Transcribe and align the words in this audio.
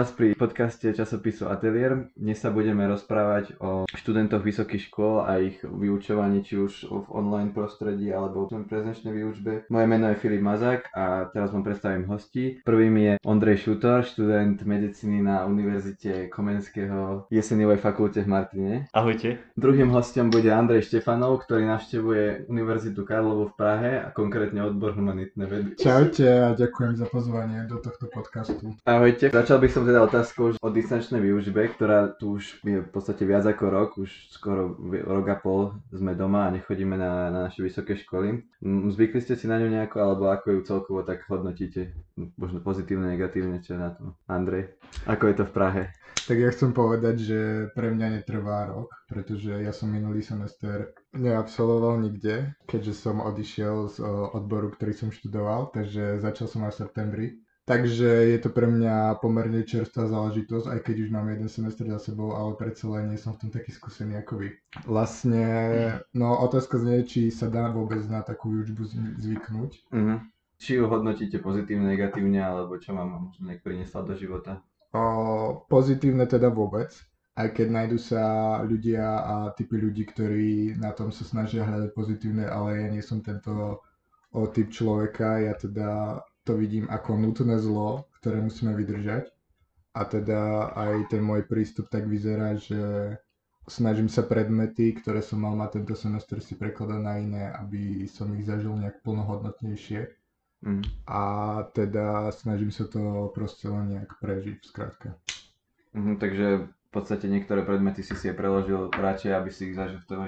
vás 0.00 0.16
pri 0.16 0.32
podcaste 0.32 0.96
časopisu 0.96 1.52
Atelier. 1.52 2.08
Dnes 2.16 2.40
sa 2.40 2.48
budeme 2.48 2.88
rozprávať 2.88 3.60
o 3.60 3.84
študentoch 3.84 4.40
vysokých 4.40 4.88
škôl 4.88 5.28
a 5.28 5.36
ich 5.36 5.60
vyučovaní, 5.60 6.40
či 6.40 6.56
už 6.56 6.88
v 6.88 7.06
online 7.12 7.52
prostredí 7.52 8.08
alebo 8.08 8.48
v 8.48 8.64
prezenčnej 8.64 9.12
výučbe. 9.12 9.68
Moje 9.68 9.84
meno 9.84 10.08
je 10.08 10.16
Filip 10.16 10.40
Mazák 10.40 10.88
a 10.96 11.28
teraz 11.28 11.52
vám 11.52 11.68
predstavím 11.68 12.08
hostí. 12.08 12.64
Prvým 12.64 12.96
je 12.96 13.12
Ondrej 13.28 13.68
Šutor, 13.68 14.00
študent 14.00 14.64
medicíny 14.64 15.20
na 15.20 15.44
Univerzite 15.44 16.32
Komenského 16.32 17.28
Jesenivej 17.28 17.84
fakulte 17.84 18.24
v 18.24 18.32
Martine. 18.32 18.72
Ahojte. 18.96 19.52
Druhým 19.60 19.92
hostom 19.92 20.32
bude 20.32 20.48
Andrej 20.48 20.88
Štefanov, 20.88 21.44
ktorý 21.44 21.68
navštevuje 21.76 22.48
Univerzitu 22.48 23.04
Karlovu 23.04 23.52
v 23.52 23.54
Prahe 23.60 23.90
a 24.00 24.08
konkrétne 24.16 24.64
odbor 24.64 24.96
humanitné 24.96 25.44
vedy. 25.44 25.76
Čaute 25.76 26.24
a 26.24 26.56
ďakujem 26.56 26.96
za 26.96 27.04
pozvanie 27.04 27.68
do 27.68 27.76
tohto 27.84 28.08
podcastu. 28.08 28.72
Ahojte. 28.88 29.28
Začal 29.28 29.60
by 29.60 29.68
som 29.68 29.89
teda 29.90 30.06
otázkou 30.06 30.54
o 30.62 30.68
distančnej 30.70 31.18
výučbe, 31.18 31.66
ktorá 31.74 32.14
tu 32.14 32.38
už 32.38 32.62
je 32.62 32.78
v 32.78 32.90
podstate 32.94 33.26
viac 33.26 33.42
ako 33.42 33.64
rok, 33.66 33.90
už 33.98 34.30
skoro 34.30 34.78
rok 35.02 35.26
a 35.26 35.36
pol 35.42 35.74
sme 35.90 36.14
doma 36.14 36.46
a 36.46 36.54
nechodíme 36.54 36.94
na, 36.94 37.34
na 37.34 37.50
naše 37.50 37.58
vysoké 37.58 37.98
školy. 37.98 38.38
Zvykli 38.62 39.18
ste 39.18 39.34
si 39.34 39.50
na 39.50 39.58
ňu 39.58 39.66
nejako, 39.66 39.98
alebo 39.98 40.30
ako 40.30 40.46
ju 40.54 40.60
celkovo 40.62 41.02
tak 41.02 41.26
hodnotíte? 41.26 41.90
Možno 42.38 42.62
pozitívne, 42.62 43.18
negatívne, 43.18 43.58
čo 43.58 43.74
na 43.74 43.90
to? 43.90 44.14
Andrej, 44.30 44.78
ako 45.10 45.26
je 45.26 45.34
to 45.34 45.44
v 45.50 45.54
Prahe? 45.58 45.82
Tak 46.30 46.36
ja 46.38 46.54
chcem 46.54 46.70
povedať, 46.70 47.16
že 47.18 47.40
pre 47.74 47.90
mňa 47.90 48.22
netrvá 48.22 48.70
rok, 48.70 48.94
pretože 49.10 49.50
ja 49.50 49.74
som 49.74 49.90
minulý 49.90 50.22
semester 50.22 50.94
neabsolvoval 51.18 51.98
nikde, 51.98 52.54
keďže 52.70 52.94
som 52.94 53.18
odišiel 53.18 53.90
z 53.90 54.06
odboru, 54.38 54.70
ktorý 54.70 54.94
som 54.94 55.10
študoval, 55.10 55.74
takže 55.74 56.22
začal 56.22 56.46
som 56.46 56.62
aj 56.62 56.78
v 56.78 56.80
septembri 56.86 57.26
Takže 57.70 58.34
je 58.34 58.38
to 58.42 58.50
pre 58.50 58.66
mňa 58.66 59.22
pomerne 59.22 59.62
čerstvá 59.62 60.10
záležitosť, 60.10 60.74
aj 60.74 60.80
keď 60.82 61.06
už 61.06 61.08
mám 61.14 61.30
jeden 61.30 61.46
semestr 61.46 61.86
za 61.86 62.02
sebou, 62.02 62.34
ale 62.34 62.58
predsa 62.58 62.90
len 62.90 63.14
nie 63.14 63.18
som 63.20 63.38
v 63.38 63.46
tom 63.46 63.50
taký 63.54 63.70
skúsený 63.70 64.18
ako 64.26 64.42
vy. 64.42 64.48
Vlastne, 64.90 65.46
no 66.10 66.34
otázka 66.42 66.82
znie, 66.82 67.06
či 67.06 67.30
sa 67.30 67.46
dá 67.46 67.70
vôbec 67.70 68.02
na 68.10 68.26
takú 68.26 68.50
výučbu 68.50 68.82
zvyknúť. 69.22 69.86
Mm-hmm. 69.94 70.18
Či 70.58 70.82
ju 70.82 70.84
hodnotíte 70.90 71.38
pozitívne, 71.38 71.94
negatívne, 71.94 72.42
alebo 72.42 72.74
čo 72.74 72.90
vám 72.90 73.30
možno 73.30 73.54
priniesla 73.62 74.02
do 74.02 74.18
života? 74.18 74.66
O, 74.90 75.62
pozitívne 75.70 76.26
teda 76.26 76.50
vôbec, 76.50 76.90
aj 77.38 77.54
keď 77.54 77.66
nájdu 77.70 78.02
sa 78.02 78.22
ľudia 78.66 79.06
a 79.22 79.34
typy 79.54 79.78
ľudí, 79.78 80.10
ktorí 80.10 80.74
na 80.74 80.90
tom 80.90 81.14
sa 81.14 81.22
snažia 81.22 81.62
hľadať 81.62 81.94
pozitívne, 81.94 82.50
ale 82.50 82.82
ja 82.82 82.88
nie 82.90 82.98
som 82.98 83.22
tento 83.22 83.78
o 84.34 84.42
typ 84.50 84.74
človeka, 84.74 85.38
ja 85.38 85.54
teda 85.54 86.18
to 86.50 86.58
vidím 86.58 86.90
ako 86.90 87.14
nutné 87.14 87.62
zlo, 87.62 88.10
ktoré 88.18 88.42
musíme 88.42 88.74
vydržať. 88.74 89.30
A 89.94 90.02
teda 90.02 90.74
aj 90.74 91.14
ten 91.14 91.22
môj 91.22 91.46
prístup 91.46 91.86
tak 91.86 92.10
vyzerá, 92.10 92.58
že 92.58 93.14
snažím 93.70 94.10
sa 94.10 94.26
predmety, 94.26 94.98
ktoré 94.98 95.22
som 95.22 95.38
mal 95.46 95.54
mať 95.54 95.78
tento 95.78 95.94
semestr 95.94 96.42
si 96.42 96.58
prekladať 96.58 96.98
na 96.98 97.14
iné, 97.22 97.44
aby 97.54 98.10
som 98.10 98.26
ich 98.34 98.50
zažil 98.50 98.74
nejak 98.74 98.98
plnohodnotnejšie. 99.06 100.10
Mm. 100.66 100.82
A 101.06 101.22
teda 101.70 102.34
snažím 102.34 102.74
sa 102.74 102.90
to 102.90 103.30
proste 103.30 103.70
len 103.70 103.94
nejak 103.94 104.18
prežiť, 104.18 104.58
v 104.58 104.66
skratke. 104.66 105.08
Mm, 105.94 106.18
takže 106.18 106.66
v 106.66 106.90
podstate 106.90 107.30
niektoré 107.30 107.62
predmety 107.62 108.02
si 108.02 108.18
si 108.18 108.26
je 108.26 108.34
preložil 108.34 108.90
radšej, 108.90 109.32
aby 109.38 109.50
si 109.54 109.70
ich 109.70 109.78
zažil 109.78 110.02
v 110.02 110.08
tej 110.10 110.18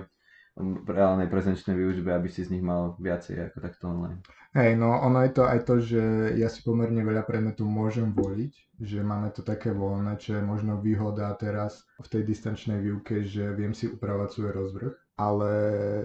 reálnej 0.84 1.32
prezenčnej 1.32 1.72
výučbe, 1.72 2.12
aby 2.12 2.28
si 2.28 2.44
z 2.44 2.52
nich 2.52 2.64
mal 2.64 2.92
viacej 3.00 3.48
ako 3.48 3.58
takto 3.64 3.84
online. 3.88 4.20
Hej, 4.52 4.76
no 4.76 5.00
ono 5.00 5.24
je 5.24 5.32
to 5.32 5.48
aj 5.48 5.60
to, 5.64 5.74
že 5.80 6.02
ja 6.36 6.52
si 6.52 6.60
pomerne 6.60 7.00
veľa 7.00 7.24
predmetov 7.24 7.64
môžem 7.64 8.12
voliť, 8.12 8.76
že 8.84 9.00
máme 9.00 9.32
to 9.32 9.40
také 9.40 9.72
voľné, 9.72 10.20
čo 10.20 10.36
je 10.36 10.44
možno 10.44 10.76
výhoda 10.76 11.32
teraz 11.40 11.88
v 11.96 12.08
tej 12.12 12.22
distančnej 12.28 12.84
výuke, 12.84 13.24
že 13.24 13.48
viem 13.56 13.72
si 13.72 13.88
upravať 13.88 14.28
svoj 14.28 14.50
rozvrh, 14.52 14.92
ale 15.16 15.52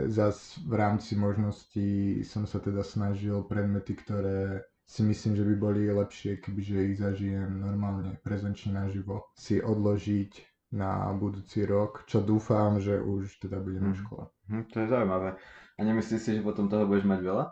zas 0.07 0.55
v 0.63 0.73
rámci 0.79 1.19
možností 1.19 2.23
som 2.23 2.47
sa 2.47 2.63
teda 2.63 2.87
snažil 2.87 3.43
predmety, 3.43 3.99
ktoré 3.99 4.63
si 4.87 5.03
myslím, 5.03 5.35
že 5.35 5.43
by 5.43 5.55
boli 5.59 5.91
lepšie, 5.91 6.39
kebyže 6.39 6.95
ich 6.95 7.03
zažijem 7.03 7.59
normálne 7.59 8.15
prezenčne 8.23 8.79
naživo, 8.87 9.27
si 9.35 9.59
odložiť 9.59 10.46
na 10.71 11.11
budúci 11.15 11.63
rok, 11.63 12.03
čo 12.09 12.19
dúfam, 12.19 12.79
že 12.81 12.99
už 12.99 13.39
teda 13.39 13.63
budem 13.63 13.89
mm. 13.89 13.93
v 13.93 13.99
škole. 14.03 14.23
Mm, 14.51 14.65
to 14.67 14.75
je 14.83 14.87
zaujímavé. 14.91 15.29
A 15.77 15.79
nemyslíš 15.85 16.21
si, 16.21 16.31
že 16.35 16.41
potom 16.43 16.67
toho 16.67 16.89
budeš 16.89 17.07
mať 17.07 17.21
veľa? 17.23 17.45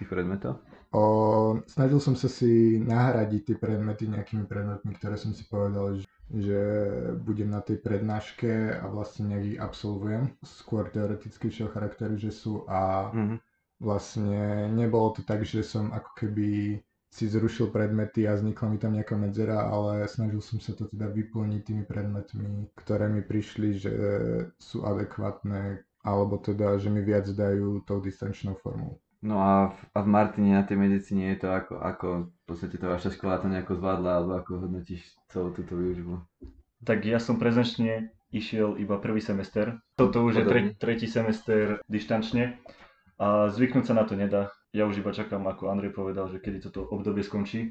tých 0.00 0.08
predmetov? 0.08 0.64
O, 0.96 1.60
snažil 1.68 2.00
som 2.00 2.16
sa 2.16 2.26
si 2.26 2.80
nahradiť 2.80 3.52
tie 3.52 3.56
predmety 3.60 4.08
nejakými 4.08 4.48
predmetmi, 4.48 4.96
ktoré 4.96 5.20
som 5.20 5.36
si 5.36 5.44
povedal, 5.44 6.00
že, 6.00 6.08
že 6.32 6.60
budem 7.20 7.52
na 7.52 7.60
tej 7.60 7.84
prednáške 7.84 8.80
a 8.80 8.88
vlastne 8.88 9.30
nejak 9.30 9.44
ich 9.44 9.58
absolvujem. 9.60 10.34
Skôr 10.40 10.88
teoretickejšieho 10.88 11.68
charakteru, 11.70 12.16
že 12.16 12.32
sú 12.32 12.64
a 12.66 13.12
mm-hmm. 13.12 13.38
vlastne 13.84 14.72
nebolo 14.72 15.14
to 15.14 15.22
tak, 15.22 15.44
že 15.44 15.60
som 15.60 15.92
ako 15.92 16.10
keby 16.16 16.80
si 17.10 17.26
zrušil 17.26 17.74
predmety 17.74 18.24
a 18.30 18.38
vznikla 18.38 18.66
mi 18.70 18.78
tam 18.78 18.94
nejaká 18.94 19.18
medzera, 19.18 19.66
ale 19.66 20.06
snažil 20.06 20.38
som 20.38 20.62
sa 20.62 20.78
to 20.78 20.86
teda 20.86 21.10
vyplniť 21.10 21.60
tými 21.66 21.84
predmetmi, 21.84 22.70
ktoré 22.78 23.10
mi 23.10 23.20
prišli, 23.26 23.68
že 23.82 23.94
sú 24.62 24.86
adekvátne, 24.86 25.82
alebo 26.06 26.38
teda, 26.38 26.78
že 26.78 26.88
mi 26.88 27.02
viac 27.02 27.26
dajú 27.26 27.82
tou 27.82 27.98
distančnou 27.98 28.54
formou. 28.62 29.02
No 29.20 29.36
a 29.36 29.76
v, 29.76 29.78
a 29.92 29.98
v 30.00 30.08
Martine 30.08 30.56
na 30.56 30.64
tej 30.64 30.80
medicíne 30.80 31.36
je 31.36 31.44
to 31.44 31.48
ako, 31.52 31.74
ako 31.76 32.08
v 32.32 32.44
podstate 32.48 32.80
to 32.80 32.88
vaša 32.88 33.12
škola 33.12 33.36
to 33.36 33.52
nejako 33.52 33.76
zvládla, 33.76 34.10
alebo 34.16 34.32
ako 34.40 34.64
hodnotíš 34.64 35.04
celú 35.28 35.52
túto 35.52 35.76
výučbu? 35.76 36.24
Tak 36.80 37.04
ja 37.04 37.20
som 37.20 37.36
prezenčne 37.36 38.16
išiel 38.32 38.80
iba 38.80 38.96
prvý 38.96 39.20
semester. 39.20 39.76
Toto 39.98 40.24
už 40.24 40.40
Podobne. 40.40 40.40
je 40.40 40.48
tre, 40.48 40.60
tretí 40.78 41.06
semester 41.10 41.84
dištančne 41.90 42.56
a 43.20 43.52
zvyknúť 43.52 43.84
sa 43.92 43.94
na 43.98 44.08
to 44.08 44.16
nedá. 44.16 44.48
Ja 44.70 44.86
už 44.86 45.02
iba 45.02 45.10
čakám, 45.10 45.42
ako 45.50 45.66
Andrej 45.70 45.90
povedal, 45.90 46.30
že 46.30 46.38
kedy 46.38 46.70
toto 46.70 46.86
obdobie 46.86 47.26
skončí. 47.26 47.66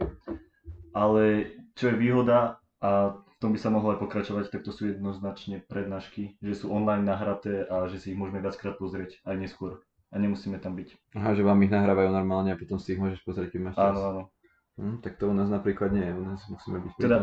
Ale 0.91 1.55
čo 1.79 1.93
je 1.93 1.95
výhoda 1.95 2.59
a 2.83 3.15
v 3.15 3.35
tom 3.39 3.55
by 3.55 3.59
sa 3.61 3.71
mohlo 3.71 3.95
aj 3.95 4.03
pokračovať, 4.03 4.51
tak 4.51 4.67
to 4.67 4.75
sú 4.75 4.91
jednoznačne 4.91 5.63
prednášky, 5.63 6.35
že 6.43 6.59
sú 6.59 6.75
online 6.75 7.07
nahraté 7.07 7.63
a 7.63 7.87
že 7.87 8.03
si 8.03 8.11
ich 8.11 8.19
môžeme 8.19 8.43
viackrát 8.43 8.75
pozrieť 8.75 9.23
aj 9.23 9.35
neskôr 9.39 9.79
a 10.11 10.15
nemusíme 10.19 10.59
tam 10.59 10.75
byť. 10.75 11.15
Aha, 11.15 11.37
že 11.37 11.45
vám 11.45 11.61
ich 11.63 11.71
nahrávajú 11.71 12.09
normálne 12.11 12.51
a 12.51 12.59
potom 12.59 12.81
si 12.81 12.97
ich 12.97 13.01
môžeš 13.01 13.23
pozrieť, 13.23 13.55
keď 13.55 13.61
máš 13.63 13.75
čas. 13.79 13.95
Áno, 13.95 14.01
áno. 14.03 14.23
Hm, 14.79 14.97
tak 14.99 15.15
to 15.19 15.31
u 15.31 15.35
nás 15.35 15.47
napríklad 15.47 15.91
nie, 15.91 16.07
u 16.11 16.23
nás 16.23 16.43
musíme 16.47 16.79
byť 16.83 16.91
teda, 16.99 17.17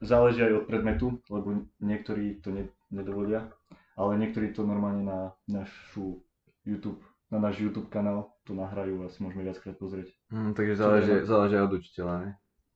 záleží 0.00 0.40
aj 0.44 0.52
od 0.52 0.64
predmetu, 0.68 1.06
lebo 1.28 1.64
niektorí 1.80 2.40
to 2.40 2.52
ne, 2.52 2.64
nedovolia, 2.92 3.48
ale 3.96 4.20
niektorí 4.20 4.52
to 4.52 4.64
normálne 4.64 5.04
na 5.04 5.20
našu 5.48 6.20
YouTube, 6.64 7.00
na 7.30 7.38
náš 7.38 7.62
YouTube 7.62 7.88
kanál 7.88 8.34
to 8.42 8.52
nahrajú 8.52 9.06
a 9.06 9.10
si 9.10 9.22
môžeme 9.22 9.46
viackrát 9.46 9.78
pozrieť. 9.78 10.10
Hm, 10.34 10.52
takže 10.52 10.74
záleží, 10.76 11.12
záleží 11.22 11.56
od 11.56 11.72
učiteľa, 11.78 12.14
ne? 12.18 12.30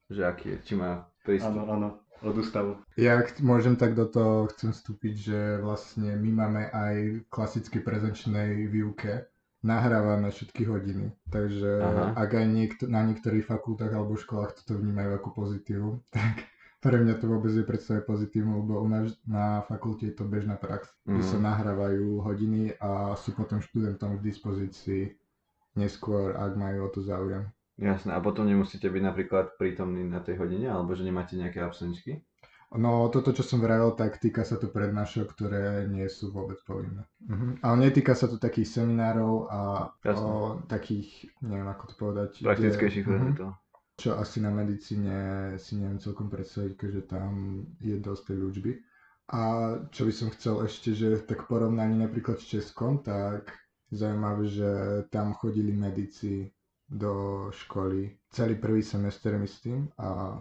Že 0.08 0.22
aký 0.30 0.46
je, 0.54 0.58
či 0.62 0.72
má 0.78 1.10
prístup. 1.26 1.50
Áno, 1.50 1.62
áno, 1.66 1.88
od 2.22 2.34
ústavu. 2.38 2.78
Ja 2.96 3.20
môžem 3.42 3.74
tak 3.74 3.98
do 3.98 4.06
toho 4.06 4.48
chcem 4.54 4.72
vstúpiť, 4.72 5.14
že 5.18 5.38
vlastne 5.60 6.14
my 6.16 6.30
máme 6.30 6.62
aj 6.70 7.26
klasicky 7.28 7.82
prezenčnej 7.82 8.70
výuke, 8.70 9.28
nahrávané 9.64 10.28
všetky 10.30 10.68
hodiny. 10.68 11.12
Takže 11.32 11.70
Aha. 11.80 12.04
ak 12.14 12.30
aj 12.36 12.46
niekto, 12.46 12.82
na 12.86 13.00
niektorých 13.04 13.48
fakultách 13.48 13.92
alebo 13.96 14.20
školách 14.20 14.60
toto 14.62 14.76
vnímajú 14.78 15.10
ako 15.18 15.28
pozitívum, 15.32 15.94
tak 16.14 16.46
pre 16.84 17.00
mňa 17.00 17.16
to 17.16 17.24
vôbec 17.32 17.48
je 17.48 17.64
predstavuje 17.64 18.04
pozitívum, 18.04 18.60
lebo 18.60 18.84
u 18.84 18.88
nás 18.92 19.08
na 19.24 19.64
fakulte 19.64 20.12
je 20.12 20.14
to 20.20 20.28
bežná 20.28 20.60
prax, 20.60 20.92
mm. 21.08 21.24
sa 21.24 21.40
mhm. 21.40 21.44
nahrávajú 21.48 22.20
hodiny 22.20 22.76
a 22.76 23.16
sú 23.16 23.32
potom 23.32 23.64
študentom 23.64 24.20
k 24.20 24.24
dispozícii 24.28 25.16
neskôr, 25.80 26.36
ak 26.36 26.52
majú 26.60 26.84
o 26.84 26.92
to 26.92 27.00
záujem. 27.00 27.48
Jasné, 27.74 28.14
a 28.14 28.22
potom 28.22 28.46
nemusíte 28.46 28.86
byť 28.86 29.02
napríklad 29.02 29.58
prítomní 29.58 30.06
na 30.06 30.22
tej 30.22 30.38
hodine, 30.38 30.70
alebo 30.70 30.94
že 30.94 31.02
nemáte 31.02 31.34
nejaké 31.34 31.58
absenčky? 31.58 32.22
No 32.74 33.06
toto, 33.10 33.30
čo 33.30 33.42
som 33.46 33.62
vravel, 33.62 33.94
tak 33.98 34.18
týka 34.18 34.42
sa 34.42 34.58
to 34.58 34.66
prednášok, 34.66 35.30
ktoré 35.30 35.86
nie 35.86 36.06
sú 36.10 36.34
vôbec 36.34 36.58
povinné. 36.66 37.06
Uh-huh. 37.22 37.54
Ale 37.62 37.86
netýka 37.86 38.18
sa 38.18 38.26
to 38.26 38.38
takých 38.38 38.66
seminárov 38.66 39.46
a 39.46 39.60
o, 40.10 40.58
takých, 40.66 41.30
neviem 41.42 41.70
ako 41.70 41.84
to 41.86 41.94
povedať. 41.94 42.30
Praktickejších 42.42 43.06
uh-huh. 43.06 43.54
Čo 43.94 44.18
asi 44.18 44.42
na 44.42 44.50
medicíne 44.50 45.16
si 45.56 45.78
neviem 45.78 46.02
celkom 46.02 46.26
predstaviť, 46.26 46.72
keďže 46.74 47.02
tam 47.06 47.62
je 47.78 47.96
dosť 47.98 48.22
tej 48.26 48.38
ľučby. 48.42 48.72
A 49.32 49.40
čo 49.88 50.04
by 50.04 50.12
som 50.12 50.28
chcel 50.34 50.66
ešte, 50.66 50.92
že 50.92 51.24
tak 51.24 51.48
porovnaní 51.48 51.96
napríklad 51.96 52.36
s 52.36 52.50
Českom, 52.50 53.00
tak 53.00 53.54
zaujímavé, 53.88 54.44
že 54.50 54.70
tam 55.08 55.32
chodili 55.32 55.72
medici 55.72 56.52
do 56.84 57.48
školy 57.48 58.18
celý 58.28 58.60
prvý 58.60 58.82
semester, 58.84 59.38
myslím, 59.38 59.88
a 59.96 60.36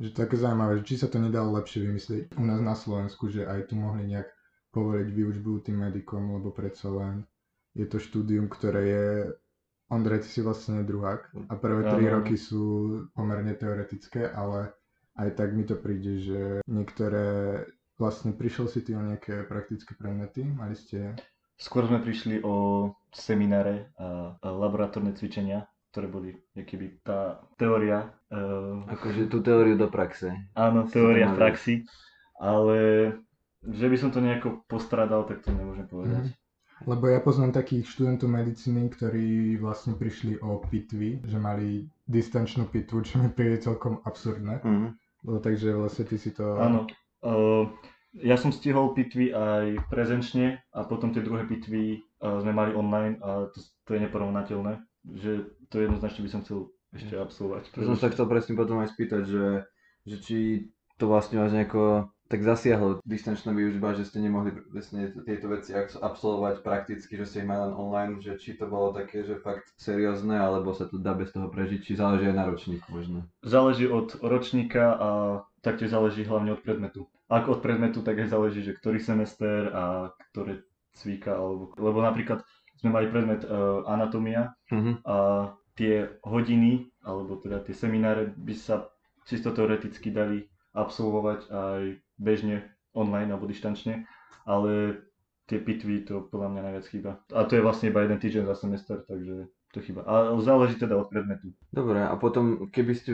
že 0.00 0.16
také 0.16 0.40
zaujímavé, 0.40 0.80
že 0.80 0.86
či 0.88 0.94
sa 0.98 1.06
to 1.12 1.20
nedalo 1.20 1.54
lepšie 1.60 1.84
vymyslieť 1.84 2.22
u 2.40 2.44
nás 2.48 2.58
na 2.64 2.74
Slovensku, 2.74 3.28
že 3.28 3.44
aj 3.46 3.68
tu 3.70 3.76
mohli 3.76 4.08
nejak 4.08 4.26
povoliť 4.72 5.08
výučbu 5.12 5.60
tým 5.60 5.84
medikom, 5.84 6.40
lebo 6.40 6.50
predsa 6.50 6.88
len 6.88 7.22
je 7.76 7.86
to 7.86 8.00
štúdium, 8.00 8.48
ktoré 8.50 8.82
je 8.82 9.06
Ondrej, 9.90 10.22
ty 10.22 10.28
si 10.30 10.40
vlastne 10.40 10.86
druhák 10.86 11.50
a 11.50 11.54
prvé 11.58 11.82
tri 11.90 12.06
roky 12.06 12.38
sú 12.38 12.62
pomerne 13.10 13.58
teoretické, 13.58 14.30
ale 14.30 14.70
aj 15.18 15.34
tak 15.34 15.50
mi 15.50 15.66
to 15.66 15.74
príde, 15.74 16.22
že 16.22 16.40
niektoré, 16.70 17.66
vlastne 17.98 18.30
prišiel 18.30 18.70
si 18.70 18.86
ty 18.86 18.94
o 18.94 19.02
nejaké 19.02 19.42
praktické 19.50 19.98
predmety, 19.98 20.46
mali 20.46 20.78
ste... 20.78 21.18
Skôr 21.60 21.84
sme 21.90 22.00
prišli 22.00 22.40
o 22.40 22.88
semináre 23.12 23.92
a, 24.00 24.32
a 24.38 24.48
laboratórne 24.48 25.12
cvičenia, 25.12 25.68
ktoré 25.90 26.06
boli 26.08 26.30
keby 26.54 27.02
tá 27.04 27.42
teória. 27.58 28.14
Uh, 28.30 28.86
akože 28.88 29.26
tú 29.26 29.42
teóriu 29.42 29.74
do 29.76 29.90
praxe. 29.90 30.32
Áno, 30.56 30.86
teória 30.86 31.28
v 31.28 31.36
praxi, 31.36 31.74
ale 32.38 32.78
že 33.60 33.86
by 33.92 33.96
som 34.00 34.08
to 34.08 34.24
nejako 34.24 34.64
postradal, 34.64 35.28
tak 35.28 35.44
to 35.44 35.52
nemôžem 35.52 35.84
povedať. 35.84 36.32
Mm. 36.32 36.34
Lebo 36.88 37.12
ja 37.12 37.20
poznám 37.20 37.52
takých 37.52 37.84
študentov 37.88 38.32
medicíny, 38.32 38.88
ktorí 38.88 39.60
vlastne 39.60 39.96
prišli 39.96 40.40
o 40.40 40.64
pitvy, 40.64 41.20
že 41.28 41.36
mali 41.36 41.84
distančnú 42.08 42.68
pitvu, 42.72 43.04
čo 43.04 43.20
mi 43.20 43.28
príde 43.28 43.60
celkom 43.60 44.00
absurdné. 44.08 44.64
Mm. 44.64 44.96
No, 45.28 45.32
takže 45.44 45.76
vlastne 45.76 46.08
ty 46.08 46.16
si 46.16 46.32
to... 46.32 46.56
Áno. 46.56 46.88
Uh, 47.20 47.68
ja 48.16 48.40
som 48.40 48.48
stihol 48.48 48.96
pitvy 48.96 49.36
aj 49.36 49.92
prezenčne 49.92 50.64
a 50.72 50.88
potom 50.88 51.12
tie 51.12 51.20
druhé 51.20 51.44
pitvy 51.44 52.00
uh, 52.24 52.40
sme 52.40 52.56
mali 52.56 52.72
online 52.72 53.20
a 53.20 53.52
to, 53.52 53.60
to 53.84 53.90
je 53.94 54.00
neporovnateľné. 54.08 54.80
Že 55.04 55.30
to 55.68 55.76
jednoznačne 55.84 56.24
by 56.24 56.30
som 56.32 56.40
chcel 56.42 56.72
ešte 56.96 57.14
absolvovať. 57.14 57.70
To 57.76 57.86
som 57.92 57.96
sa 58.00 58.08
chcel 58.10 58.26
presne 58.26 58.58
potom 58.58 58.80
aj 58.82 58.90
spýtať, 58.96 59.22
že, 59.28 59.46
že 60.08 60.16
či 60.24 60.38
to 60.98 61.06
vlastne 61.06 61.38
vás 61.38 61.52
nejako 61.54 62.10
tak 62.30 62.46
zasiahlo 62.46 63.02
distančná 63.02 63.50
výučba, 63.50 63.98
že 63.98 64.06
ste 64.06 64.22
nemohli 64.22 64.54
presne 64.70 65.10
tieto 65.26 65.50
veci 65.50 65.74
absolvovať 65.74 66.62
prakticky, 66.62 67.18
že 67.18 67.26
ste 67.26 67.42
ich 67.42 67.50
mali 67.50 67.66
len 67.66 67.74
online, 67.74 68.22
že 68.22 68.38
či 68.38 68.54
to 68.54 68.70
bolo 68.70 68.94
také, 68.94 69.26
že 69.26 69.42
fakt 69.42 69.74
seriózne, 69.74 70.38
alebo 70.38 70.70
sa 70.70 70.86
to 70.86 71.02
dá 71.02 71.10
bez 71.18 71.34
toho 71.34 71.50
prežiť, 71.50 71.82
či 71.82 71.98
záleží 71.98 72.30
aj 72.30 72.36
na 72.38 72.46
ročníku 72.46 72.86
možno? 72.86 73.26
Záleží 73.42 73.90
od 73.90 74.14
ročníka 74.22 74.94
a 74.94 75.08
taktiež 75.58 75.90
záleží 75.90 76.22
hlavne 76.22 76.54
od 76.54 76.62
predmetu. 76.62 77.10
Ak 77.26 77.50
od 77.50 77.58
predmetu, 77.58 78.06
tak 78.06 78.22
aj 78.22 78.30
záleží, 78.30 78.62
že 78.62 78.78
ktorý 78.78 79.02
semester 79.02 79.74
a 79.74 80.14
ktoré 80.30 80.62
cvíka, 80.94 81.34
alebo, 81.34 81.74
lebo 81.82 81.98
napríklad 81.98 82.46
sme 82.78 82.94
mali 82.94 83.10
predmet 83.10 83.42
uh, 83.42 83.82
anatómia 83.90 84.54
uh-huh. 84.70 84.94
a 85.02 85.16
tie 85.74 86.14
hodiny, 86.22 86.94
alebo 87.02 87.42
teda 87.42 87.58
tie 87.66 87.74
semináre 87.74 88.30
by 88.38 88.54
sa 88.54 88.86
čisto 89.26 89.50
teoreticky 89.50 90.14
dali 90.14 90.46
absolvovať 90.74 91.40
aj 91.50 91.82
bežne 92.20 92.68
online 92.92 93.32
alebo 93.32 93.48
dištančne, 93.48 94.04
ale 94.44 95.00
tie 95.48 95.58
pitvy 95.58 96.04
to 96.06 96.28
podľa 96.28 96.48
mňa 96.52 96.60
najviac 96.62 96.86
chýba. 96.86 97.12
A 97.32 97.48
to 97.48 97.58
je 97.58 97.64
vlastne 97.64 97.90
iba 97.90 98.04
jeden 98.04 98.20
týždeň 98.20 98.44
za 98.46 98.56
semester, 98.60 99.02
takže 99.08 99.48
to 99.74 99.78
chýba. 99.80 100.06
Ale 100.06 100.38
záleží 100.44 100.78
teda 100.78 100.94
od 101.00 101.08
predmetu. 101.10 101.50
Dobre, 101.72 102.04
a 102.04 102.14
potom 102.14 102.70
keby 102.70 102.92
ste 102.94 103.10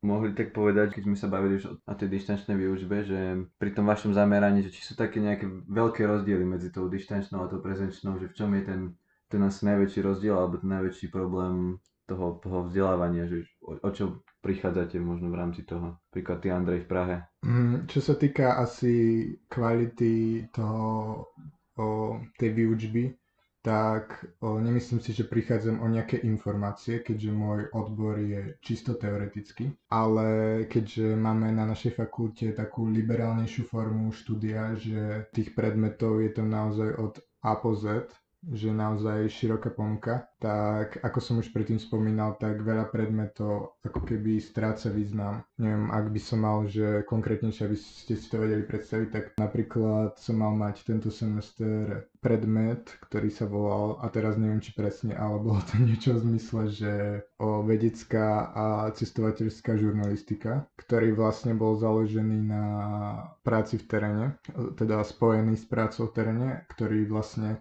mohli 0.00 0.32
tak 0.32 0.56
povedať, 0.56 0.96
keď 0.96 1.02
sme 1.04 1.16
sa 1.18 1.28
bavili 1.28 1.60
už 1.60 1.76
o 1.76 1.94
tej 1.94 2.08
dištančnej 2.08 2.56
výučbe, 2.56 3.04
že 3.04 3.44
pri 3.60 3.70
tom 3.76 3.84
vašom 3.84 4.16
zameraní, 4.16 4.64
že 4.64 4.72
či 4.72 4.80
sú 4.80 4.96
také 4.96 5.20
nejaké 5.20 5.44
veľké 5.68 6.08
rozdiely 6.08 6.42
medzi 6.42 6.72
tou 6.72 6.88
dištančnou 6.88 7.44
a 7.44 7.50
tou 7.52 7.60
prezenčnou, 7.60 8.16
že 8.16 8.32
v 8.32 8.36
čom 8.36 8.50
je 8.56 8.62
ten, 8.64 8.80
ten 9.28 9.40
asi 9.44 9.68
najväčší 9.68 10.00
rozdiel 10.00 10.34
alebo 10.40 10.56
ten 10.56 10.72
najväčší 10.72 11.12
problém 11.12 11.76
toho, 12.10 12.42
toho 12.42 12.66
vzdelávania, 12.66 13.30
že 13.30 13.46
o, 13.62 13.78
o 13.78 13.90
čo 13.94 14.26
prichádzate 14.42 14.98
možno 14.98 15.30
v 15.30 15.38
rámci 15.38 15.62
toho? 15.62 16.02
Príklad 16.10 16.42
ty 16.42 16.50
Andrej 16.50 16.82
v 16.82 16.90
Prahe. 16.90 17.16
Mm, 17.46 17.86
čo 17.86 18.02
sa 18.02 18.18
týka 18.18 18.58
asi 18.58 19.22
kvality 19.46 20.44
toho, 20.50 21.22
o, 21.78 22.18
tej 22.34 22.50
výučby, 22.50 23.14
tak 23.60 24.24
o, 24.40 24.56
nemyslím 24.56 25.04
si, 25.04 25.12
že 25.12 25.28
prichádzam 25.28 25.84
o 25.84 25.86
nejaké 25.86 26.24
informácie, 26.24 27.04
keďže 27.04 27.30
môj 27.30 27.60
odbor 27.76 28.16
je 28.16 28.56
čisto 28.64 28.96
teoretický, 28.96 29.68
ale 29.92 30.64
keďže 30.66 31.14
máme 31.14 31.52
na 31.52 31.68
našej 31.68 31.92
fakulte 31.92 32.56
takú 32.56 32.88
liberálnejšiu 32.88 33.68
formu 33.68 34.10
štúdia, 34.16 34.72
že 34.80 35.28
tých 35.36 35.52
predmetov 35.52 36.24
je 36.24 36.30
tam 36.32 36.48
naozaj 36.48 36.96
od 36.96 37.20
A 37.44 37.52
po 37.60 37.76
Z, 37.76 38.08
že 38.48 38.72
naozaj 38.72 39.28
široká 39.28 39.68
ponuka, 39.68 40.24
tak 40.40 40.96
ako 41.04 41.18
som 41.20 41.34
už 41.38 41.52
predtým 41.52 41.76
spomínal, 41.76 42.40
tak 42.40 42.64
veľa 42.64 42.88
predmetov 42.88 43.76
ako 43.84 44.00
keby 44.02 44.40
stráca 44.40 44.88
význam. 44.88 45.44
Neviem, 45.60 45.92
ak 45.92 46.08
by 46.08 46.20
som 46.20 46.40
mal, 46.40 46.64
že 46.64 47.04
konkrétnejšie, 47.04 47.68
aby 47.68 47.76
ste 47.76 48.14
si 48.16 48.26
to 48.32 48.40
vedeli 48.40 48.64
predstaviť, 48.64 49.08
tak 49.12 49.24
napríklad 49.36 50.16
som 50.16 50.40
mal 50.40 50.56
mať 50.56 50.88
tento 50.88 51.12
semester 51.12 52.08
predmet, 52.20 52.88
ktorý 53.04 53.28
sa 53.28 53.44
volal, 53.44 54.00
a 54.00 54.08
teraz 54.08 54.36
neviem 54.36 54.60
či 54.60 54.72
presne, 54.72 55.12
ale 55.12 55.36
bolo 55.40 55.60
to 55.60 55.76
niečo 55.84 56.16
v 56.16 56.24
zmysle, 56.24 56.62
že 56.72 56.92
o 57.36 57.60
vedecká 57.60 58.52
a 58.52 58.64
cestovateľská 58.92 59.76
žurnalistika, 59.76 60.64
ktorý 60.80 61.12
vlastne 61.12 61.52
bol 61.52 61.76
založený 61.76 62.38
na 62.40 62.64
práci 63.40 63.76
v 63.76 63.84
teréne, 63.84 64.26
teda 64.76 65.04
spojený 65.04 65.56
s 65.56 65.64
prácou 65.64 66.08
v 66.08 66.14
teréne, 66.16 66.48
ktorý 66.72 67.04
vlastne 67.04 67.60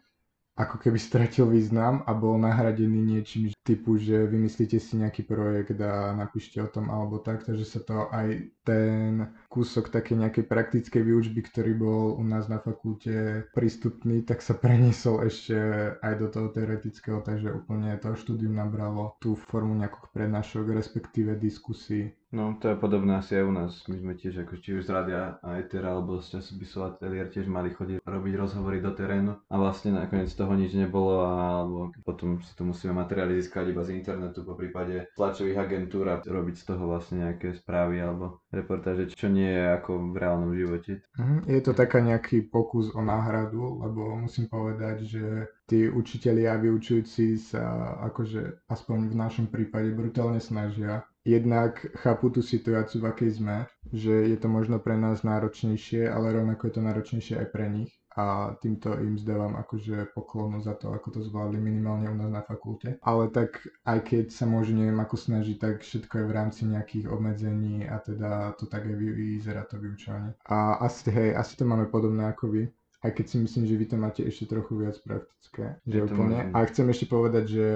ako 0.60 0.76
keby 0.76 1.00
stratil 1.00 1.48
význam 1.48 2.04
a 2.04 2.12
bol 2.12 2.36
nahradený 2.36 3.00
niečím 3.16 3.56
typu, 3.64 3.96
že 3.96 4.28
vymyslíte 4.28 4.76
si 4.76 5.00
nejaký 5.00 5.24
projekt 5.24 5.80
a 5.80 6.12
napíšte 6.12 6.60
o 6.60 6.68
tom 6.68 6.92
alebo 6.92 7.24
tak, 7.24 7.48
takže 7.48 7.64
sa 7.64 7.80
to 7.80 8.12
aj 8.12 8.44
ten 8.68 9.32
kúsok 9.48 9.88
také 9.88 10.20
nejakej 10.20 10.52
praktickej 10.52 11.00
výučby, 11.00 11.48
ktorý 11.48 11.72
bol 11.80 12.20
u 12.20 12.24
nás 12.28 12.52
na 12.52 12.60
fakulte 12.60 13.48
prístupný, 13.56 14.28
tak 14.28 14.44
sa 14.44 14.52
preniesol 14.52 15.24
ešte 15.24 15.56
aj 16.04 16.14
do 16.20 16.28
toho 16.28 16.48
teoretického, 16.52 17.24
takže 17.24 17.56
úplne 17.56 17.96
to 17.96 18.12
štúdium 18.20 18.60
nabralo 18.60 19.16
tú 19.24 19.40
formu 19.40 19.80
nejakých 19.80 20.12
prednášok, 20.12 20.76
respektíve 20.76 21.40
diskusí 21.40 22.19
No, 22.30 22.54
to 22.62 22.70
je 22.70 22.76
podobné 22.78 23.18
asi 23.18 23.42
aj 23.42 23.46
u 23.50 23.52
nás. 23.52 23.72
My 23.90 23.98
sme 23.98 24.14
tiež, 24.14 24.46
ako 24.46 24.62
či 24.62 24.78
už 24.78 24.86
z 24.86 24.94
rádia 24.94 25.42
a 25.42 25.58
Etera 25.58 25.98
alebo 25.98 26.22
z 26.22 26.38
časopisu 26.38 26.86
Atelier 26.86 27.26
tiež 27.26 27.50
mali 27.50 27.74
chodiť 27.74 28.06
robiť 28.06 28.34
rozhovory 28.38 28.86
do 28.86 28.94
terénu 28.94 29.34
a 29.50 29.56
vlastne 29.58 29.98
nakoniec 29.98 30.30
toho 30.38 30.54
nič 30.54 30.78
nebolo 30.78 31.26
a 31.26 31.66
alebo 31.66 31.90
potom 32.06 32.38
si 32.46 32.54
to 32.54 32.70
musíme 32.70 32.94
materiály 32.94 33.42
získať 33.42 33.74
iba 33.74 33.82
z 33.82 33.98
internetu, 33.98 34.46
po 34.46 34.54
prípade 34.54 35.10
tlačových 35.18 35.58
agentúr 35.58 36.06
a 36.06 36.22
robiť 36.22 36.56
z 36.62 36.64
toho 36.70 36.84
vlastne 36.86 37.26
nejaké 37.26 37.58
správy 37.58 37.98
alebo 37.98 38.46
reportáže, 38.54 39.10
čo 39.10 39.26
nie 39.26 39.50
je 39.50 39.66
ako 39.82 40.14
v 40.14 40.16
reálnom 40.22 40.54
živote. 40.54 41.02
Mhm, 41.18 41.50
je 41.50 41.62
to 41.66 41.74
taká 41.74 41.98
nejaký 41.98 42.46
pokus 42.46 42.94
o 42.94 43.02
náhradu, 43.02 43.82
lebo 43.82 44.22
musím 44.22 44.46
povedať, 44.46 45.02
že 45.02 45.26
tí 45.66 45.90
učitelia 45.90 46.58
a 46.58 46.62
vyučujúci 46.62 47.42
sa 47.42 47.98
akože 48.06 48.70
aspoň 48.70 48.98
v 49.10 49.16
našom 49.18 49.46
prípade 49.50 49.90
brutálne 49.98 50.38
snažia 50.42 51.09
jednak 51.26 51.86
chápu 52.00 52.30
tú 52.30 52.42
situáciu, 52.42 53.04
v 53.04 53.12
akej 53.12 53.32
sme, 53.44 53.68
že 53.92 54.12
je 54.12 54.38
to 54.40 54.48
možno 54.48 54.80
pre 54.80 54.96
nás 54.96 55.22
náročnejšie, 55.24 56.08
ale 56.08 56.34
rovnako 56.36 56.68
je 56.68 56.74
to 56.74 56.82
náročnejšie 56.82 57.36
aj 57.40 57.48
pre 57.52 57.66
nich 57.70 57.92
a 58.20 58.58
týmto 58.60 59.00
im 59.00 59.16
zdávam 59.16 59.56
akože 59.56 60.12
poklonu 60.12 60.60
za 60.60 60.76
to, 60.76 60.92
ako 60.92 61.08
to 61.12 61.20
zvládli 61.24 61.62
minimálne 61.62 62.12
u 62.12 62.16
nás 62.20 62.28
na 62.28 62.42
fakulte. 62.44 63.00
Ale 63.06 63.32
tak 63.32 63.64
aj 63.86 64.00
keď 64.04 64.26
sa 64.34 64.44
môžu 64.50 64.76
neviem 64.76 65.00
ako 65.00 65.16
snažiť, 65.16 65.56
tak 65.56 65.76
všetko 65.86 66.14
je 66.20 66.26
v 66.28 66.36
rámci 66.36 66.62
nejakých 66.68 67.06
obmedzení 67.08 67.88
a 67.88 68.02
teda 68.04 68.58
to 68.60 68.68
tak 68.68 68.90
aj 68.90 68.96
vyzerá 68.98 69.64
to 69.70 69.80
vyučovanie. 69.80 70.36
A 70.52 70.84
asi, 70.84 71.08
hej, 71.14 71.38
asi 71.38 71.54
to 71.56 71.64
máme 71.64 71.88
podobné 71.88 72.28
ako 72.28 72.52
vy. 72.52 72.64
Aj 73.00 73.16
keď 73.16 73.26
si 73.32 73.38
myslím, 73.40 73.64
že 73.64 73.80
vy 73.80 73.86
to 73.88 73.96
máte 73.96 74.22
ešte 74.28 74.52
trochu 74.52 74.76
viac 74.76 75.00
praktické. 75.00 75.80
Že 75.88 76.12
úplne. 76.12 76.52
A 76.52 76.68
chcem 76.68 76.84
ešte 76.92 77.08
povedať, 77.08 77.46
že 77.48 77.68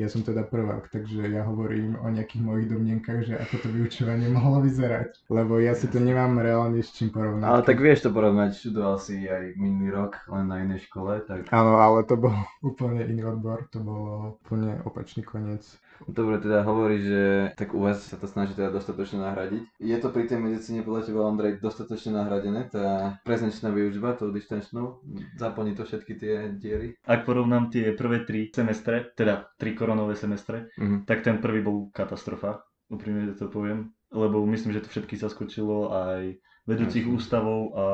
ja 0.00 0.08
som 0.08 0.24
teda 0.24 0.48
prvák, 0.48 0.88
takže 0.88 1.28
ja 1.28 1.44
hovorím 1.44 2.00
o 2.00 2.08
nejakých 2.08 2.40
mojich 2.40 2.72
domnienkach, 2.72 3.20
že 3.28 3.36
ako 3.36 3.54
to 3.60 3.68
vyučovanie 3.68 4.32
mohlo 4.32 4.64
vyzerať. 4.64 5.28
Lebo 5.28 5.60
ja 5.60 5.76
si 5.76 5.92
to 5.92 6.00
nemám 6.00 6.40
reálne 6.40 6.80
s 6.80 6.96
čím 6.96 7.12
porovnať. 7.12 7.44
Ale 7.44 7.60
tak 7.68 7.76
vieš 7.84 8.08
to 8.08 8.10
porovnať, 8.10 8.56
študoval 8.56 8.96
si 8.96 9.28
aj 9.28 9.60
minulý 9.60 9.92
rok 9.92 10.24
len 10.32 10.48
na 10.48 10.64
inej 10.64 10.88
škole, 10.88 11.20
tak... 11.28 11.52
Áno, 11.52 11.76
ale 11.76 12.08
to 12.08 12.16
bol 12.16 12.32
úplne 12.72 13.04
iný 13.04 13.28
odbor, 13.28 13.68
to 13.68 13.84
bolo 13.84 14.40
úplne 14.40 14.80
opačný 14.88 15.20
koniec. 15.20 15.68
Dobre, 16.08 16.40
teda 16.40 16.64
hovorí, 16.64 17.04
že 17.04 17.52
tak 17.56 17.76
u 17.76 17.84
vás 17.84 18.00
sa 18.00 18.16
to 18.16 18.24
snaží 18.24 18.56
teda 18.56 18.72
dostatočne 18.72 19.20
nahradiť. 19.20 19.62
Je 19.76 19.96
to 20.00 20.08
pri 20.08 20.24
tej 20.24 20.40
medicíne 20.40 20.80
podľa 20.80 21.02
teba, 21.04 21.28
Andrej, 21.28 21.60
dostatočne 21.60 22.16
nahradené, 22.16 22.72
tá 22.72 23.18
prezenčná 23.26 23.68
výučba, 23.68 24.16
tou 24.16 24.32
distančnou? 24.32 25.04
Zaplní 25.36 25.76
to 25.76 25.84
všetky 25.84 26.12
tie 26.16 26.34
diery? 26.56 26.96
Ak 27.04 27.28
porovnám 27.28 27.68
tie 27.68 27.92
prvé 27.92 28.24
tri 28.24 28.48
semestre, 28.48 29.12
teda 29.12 29.52
tri 29.60 29.76
koronové 29.76 30.16
semestre, 30.16 30.72
mm-hmm. 30.80 31.04
tak 31.04 31.20
ten 31.20 31.36
prvý 31.42 31.60
bol 31.60 31.92
katastrofa, 31.92 32.64
úprimne 32.88 33.36
to 33.36 33.52
poviem, 33.52 33.92
lebo 34.10 34.42
myslím, 34.46 34.74
že 34.74 34.82
to 34.84 34.92
všetky 34.92 35.14
zaskočilo 35.16 35.90
aj 35.94 36.38
vedúcich 36.68 37.02
Jasne. 37.02 37.16
ústavov 37.16 37.60
a 37.72 37.84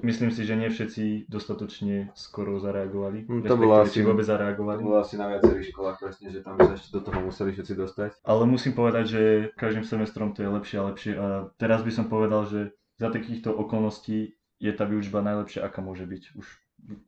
myslím 0.00 0.30
si, 0.30 0.46
že 0.46 0.54
nie 0.54 0.70
všetci 0.70 1.26
dostatočne 1.26 2.14
skoro 2.14 2.62
zareagovali. 2.62 3.28
No, 3.28 3.42
to 3.44 3.58
bolo 3.58 3.82
asi, 3.82 4.00
vôbec 4.00 4.24
zareagovali. 4.24 4.78
To 4.80 4.88
bolo 4.88 5.02
asi 5.02 5.18
na 5.18 5.28
viacerých 5.28 5.68
školách 5.74 5.96
presne, 6.00 6.32
že 6.32 6.40
tam 6.40 6.56
sa 6.56 6.72
ešte 6.72 6.94
do 6.96 7.00
toho 7.02 7.18
museli 7.28 7.50
všetci 7.52 7.74
dostať. 7.76 8.10
Ale 8.24 8.42
musím 8.46 8.72
povedať, 8.72 9.04
že 9.10 9.22
každým 9.58 9.84
semestrom 9.84 10.32
to 10.32 10.46
je 10.46 10.48
lepšie 10.48 10.76
a 10.78 10.86
lepšie 10.88 11.12
a 11.18 11.26
teraz 11.58 11.82
by 11.82 11.92
som 11.92 12.06
povedal, 12.06 12.46
že 12.46 12.72
za 12.96 13.10
takýchto 13.10 13.50
okolností 13.52 14.38
je 14.62 14.72
tá 14.72 14.86
výučba 14.86 15.20
najlepšia, 15.26 15.66
aká 15.66 15.82
môže 15.82 16.06
byť. 16.06 16.22
Už 16.38 16.46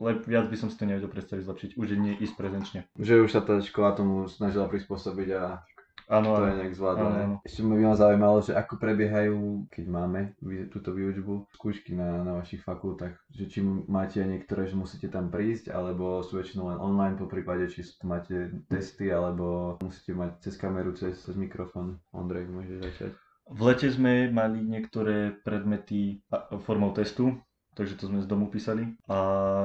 lep, 0.02 0.26
viac 0.26 0.50
by 0.50 0.56
som 0.58 0.68
si 0.70 0.76
to 0.78 0.86
nevedel 0.86 1.10
predstaviť 1.10 1.46
zlepšiť, 1.46 1.70
už 1.78 1.86
nie 1.98 2.18
ísť 2.18 2.34
prezenčne. 2.34 2.80
Že 2.98 3.26
už 3.26 3.30
sa 3.30 3.40
tá 3.42 3.62
škola 3.62 3.94
tomu 3.94 4.26
snažila 4.26 4.66
prispôsobiť 4.66 5.28
a 5.34 5.62
Áno, 6.08 6.36
to 6.36 6.44
je 6.44 6.54
nejak 6.60 6.74
áno. 6.76 7.40
Ešte 7.44 7.60
by 7.64 7.80
ma 7.80 7.96
zaujímalo, 7.96 8.38
že 8.44 8.52
ako 8.52 8.76
prebiehajú, 8.76 9.68
keď 9.72 9.84
máme 9.88 10.20
túto 10.68 10.92
výučbu, 10.92 11.48
skúšky 11.56 11.96
na, 11.96 12.20
na 12.20 12.32
vašich 12.40 12.60
fakultách, 12.60 13.16
že 13.32 13.48
či 13.48 13.64
máte 13.64 14.20
niektoré, 14.20 14.68
že 14.68 14.76
musíte 14.76 15.08
tam 15.08 15.32
prísť, 15.32 15.72
alebo 15.72 16.20
sú 16.20 16.36
väčšinou 16.36 16.68
len 16.72 16.78
online, 16.80 17.16
po 17.16 17.24
prípade, 17.24 17.72
či 17.72 17.80
máte 18.04 18.52
testy, 18.68 19.08
alebo 19.08 19.76
musíte 19.80 20.12
mať 20.12 20.44
cez 20.44 20.54
kameru, 20.60 20.92
cez, 20.92 21.16
cez 21.16 21.34
mikrofón. 21.34 22.00
Ondrej, 22.12 22.52
môžeš 22.52 22.78
začať. 22.84 23.12
V 23.44 23.60
lete 23.60 23.88
sme 23.92 24.32
mali 24.32 24.64
niektoré 24.64 25.36
predmety 25.44 26.24
formou 26.64 26.96
testu, 26.96 27.36
takže 27.76 28.00
to 28.00 28.08
sme 28.08 28.24
z 28.24 28.28
domu 28.30 28.48
písali. 28.48 28.96
A 29.08 29.18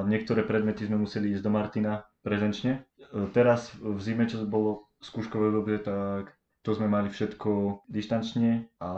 niektoré 0.04 0.44
predmety 0.44 0.84
sme 0.84 1.00
museli 1.00 1.32
ísť 1.32 1.44
do 1.44 1.52
Martina 1.52 2.04
prezenčne. 2.20 2.84
E, 3.00 3.24
Teraz 3.32 3.72
v 3.80 3.96
zime, 4.04 4.28
čo 4.28 4.44
bolo 4.44 4.89
skúškové 5.00 5.48
obdobie, 5.48 5.78
tak 5.78 6.30
to 6.60 6.70
sme 6.70 6.86
mali 6.86 7.08
všetko 7.08 7.50
dištančne 7.88 8.68
a 8.78 8.90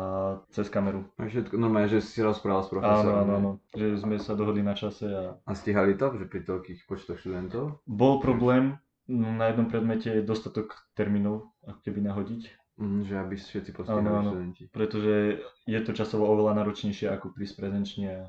cez 0.51 0.67
kameru. 0.67 1.07
A 1.15 1.25
všetko, 1.25 1.55
normálne, 1.55 1.87
že 1.89 2.01
si 2.01 2.19
rozprával 2.19 2.61
s 2.61 2.69
Áno, 2.69 2.75
profesorom. 2.75 3.15
áno, 3.17 3.25
ne? 3.25 3.37
áno. 3.37 3.51
Že 3.71 3.87
sme 3.99 4.17
sa 4.17 4.35
dohodli 4.35 4.61
na 4.61 4.75
čase 4.75 5.07
a 5.07 5.39
A 5.41 5.53
stihali 5.53 5.95
to, 5.95 6.11
že 6.13 6.27
pri 6.27 6.43
toľkých 6.43 6.85
počtoch 6.85 7.17
študentov? 7.17 7.79
bol 7.85 8.19
problém 8.19 8.83
m, 9.05 9.39
na 9.39 9.47
jednom 9.49 9.65
predmete 9.65 10.11
dostatok 10.21 10.75
termínov, 10.93 11.49
ako 11.63 11.81
keby 11.81 12.03
nahodiť, 12.03 12.43
Mm, 12.73 13.05
že 13.05 13.15
aby 13.15 13.37
všetci 13.37 13.71
postihali 13.71 14.01
Áno, 14.01 14.11
áno. 14.17 14.31
študenti. 14.33 14.65
pretože 14.67 15.39
je 15.63 15.79
to 15.79 15.93
časovo 15.93 16.25
oveľa 16.27 16.57
náročnejšie 16.57 17.05
ako 17.07 17.31
prísť 17.31 17.61
prezenčne 17.61 18.09
a 18.09 18.23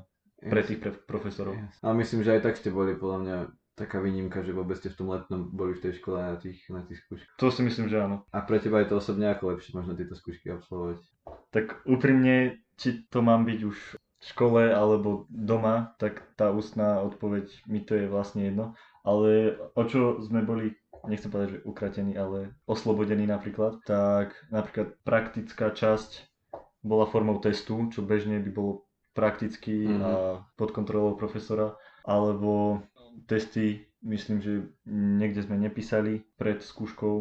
pre 0.44 0.60
tých 0.60 0.78
pre- 0.78 1.00
profesorov. 1.00 1.56
Yes. 1.56 1.74
Ale 1.80 1.96
myslím, 1.96 2.20
že 2.20 2.36
aj 2.36 2.42
tak 2.42 2.54
ste 2.54 2.68
boli 2.68 2.92
podľa 2.92 3.18
mňa 3.18 3.36
taká 3.74 3.98
výnimka, 3.98 4.42
že 4.46 4.54
vôbec 4.54 4.78
ste 4.78 4.90
v 4.90 4.98
tom 4.98 5.08
letnom 5.10 5.50
boli 5.50 5.74
v 5.74 5.82
tej 5.82 5.98
škole 5.98 6.18
na 6.18 6.38
tých, 6.38 6.62
na 6.70 6.86
tých 6.86 7.02
skúškach. 7.04 7.38
To 7.42 7.50
si 7.50 7.60
myslím, 7.66 7.90
že 7.90 7.98
áno. 7.98 8.22
A 8.30 8.42
pre 8.46 8.62
teba 8.62 8.78
je 8.82 8.94
to 8.94 9.02
osobne 9.02 9.26
ako 9.30 9.54
lepšie 9.54 9.74
možno 9.74 9.98
tieto 9.98 10.14
skúšky 10.14 10.50
absolvovať? 10.54 11.02
Tak 11.50 11.82
úprimne, 11.86 12.62
či 12.78 13.02
to 13.10 13.18
mám 13.22 13.42
byť 13.46 13.60
už 13.66 13.76
v 13.98 14.24
škole 14.24 14.72
alebo 14.72 15.26
doma, 15.28 15.92
tak 15.98 16.22
tá 16.38 16.54
ústná 16.54 17.02
odpoveď 17.02 17.50
mi 17.66 17.82
to 17.82 17.98
je 17.98 18.06
vlastne 18.08 18.46
jedno. 18.46 18.78
Ale 19.04 19.60
o 19.76 19.82
čo 19.84 20.22
sme 20.24 20.40
boli, 20.40 20.72
nechcem 21.04 21.28
povedať, 21.28 21.60
že 21.60 21.66
ukratení, 21.68 22.16
ale 22.16 22.56
oslobodení 22.64 23.28
napríklad, 23.28 23.84
tak 23.84 24.32
napríklad 24.48 24.96
praktická 25.04 25.74
časť 25.74 26.24
bola 26.80 27.04
formou 27.04 27.36
testu, 27.42 27.90
čo 27.92 28.00
bežne 28.00 28.40
by 28.40 28.50
bolo 28.54 28.72
prakticky 29.14 29.86
Mhm. 29.86 30.00
a 30.02 30.10
pod 30.56 30.72
kontrolou 30.74 31.14
profesora, 31.14 31.76
alebo 32.04 32.82
testy, 33.26 33.86
myslím, 34.04 34.38
že 34.42 34.52
niekde 34.88 35.40
sme 35.42 35.56
nepísali 35.56 36.22
pred 36.36 36.60
skúškou, 36.60 37.14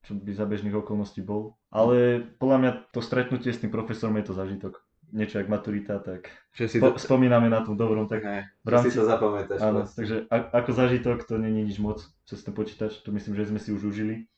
čo 0.00 0.10
by 0.16 0.32
za 0.32 0.48
bežných 0.48 0.74
okolností 0.74 1.20
bol. 1.20 1.54
Ale 1.68 2.24
podľa 2.40 2.56
mňa 2.58 2.70
to 2.90 3.00
stretnutie 3.04 3.52
s 3.52 3.60
tým 3.60 3.70
profesorom 3.70 4.16
je 4.18 4.26
to 4.26 4.34
zažitok. 4.34 4.80
Niečo 5.10 5.42
jak 5.42 5.50
maturita, 5.50 5.98
tak 5.98 6.30
Že 6.54 6.64
si 6.70 6.78
spo, 6.78 6.94
to... 6.94 7.02
spomíname 7.02 7.50
na 7.50 7.66
tom 7.66 7.74
dobrom, 7.74 8.06
tak 8.06 8.22
Ne, 8.22 8.46
v 8.62 8.68
že 8.70 8.70
si 8.70 8.74
rámci... 8.78 8.96
to 9.02 9.04
zapamätáš. 9.10 9.58
Áno, 9.58 9.82
vlastne. 9.82 9.96
takže 9.98 10.16
a, 10.30 10.36
ako 10.62 10.70
zažitok 10.70 11.18
to 11.26 11.34
není 11.34 11.66
nič 11.66 11.82
moc 11.82 11.98
cez 12.30 12.38
ten 12.46 12.54
počítač, 12.54 13.02
to 13.02 13.10
myslím, 13.10 13.34
že 13.34 13.50
sme 13.50 13.58
si 13.58 13.74
už 13.74 13.90
užili, 13.90 14.30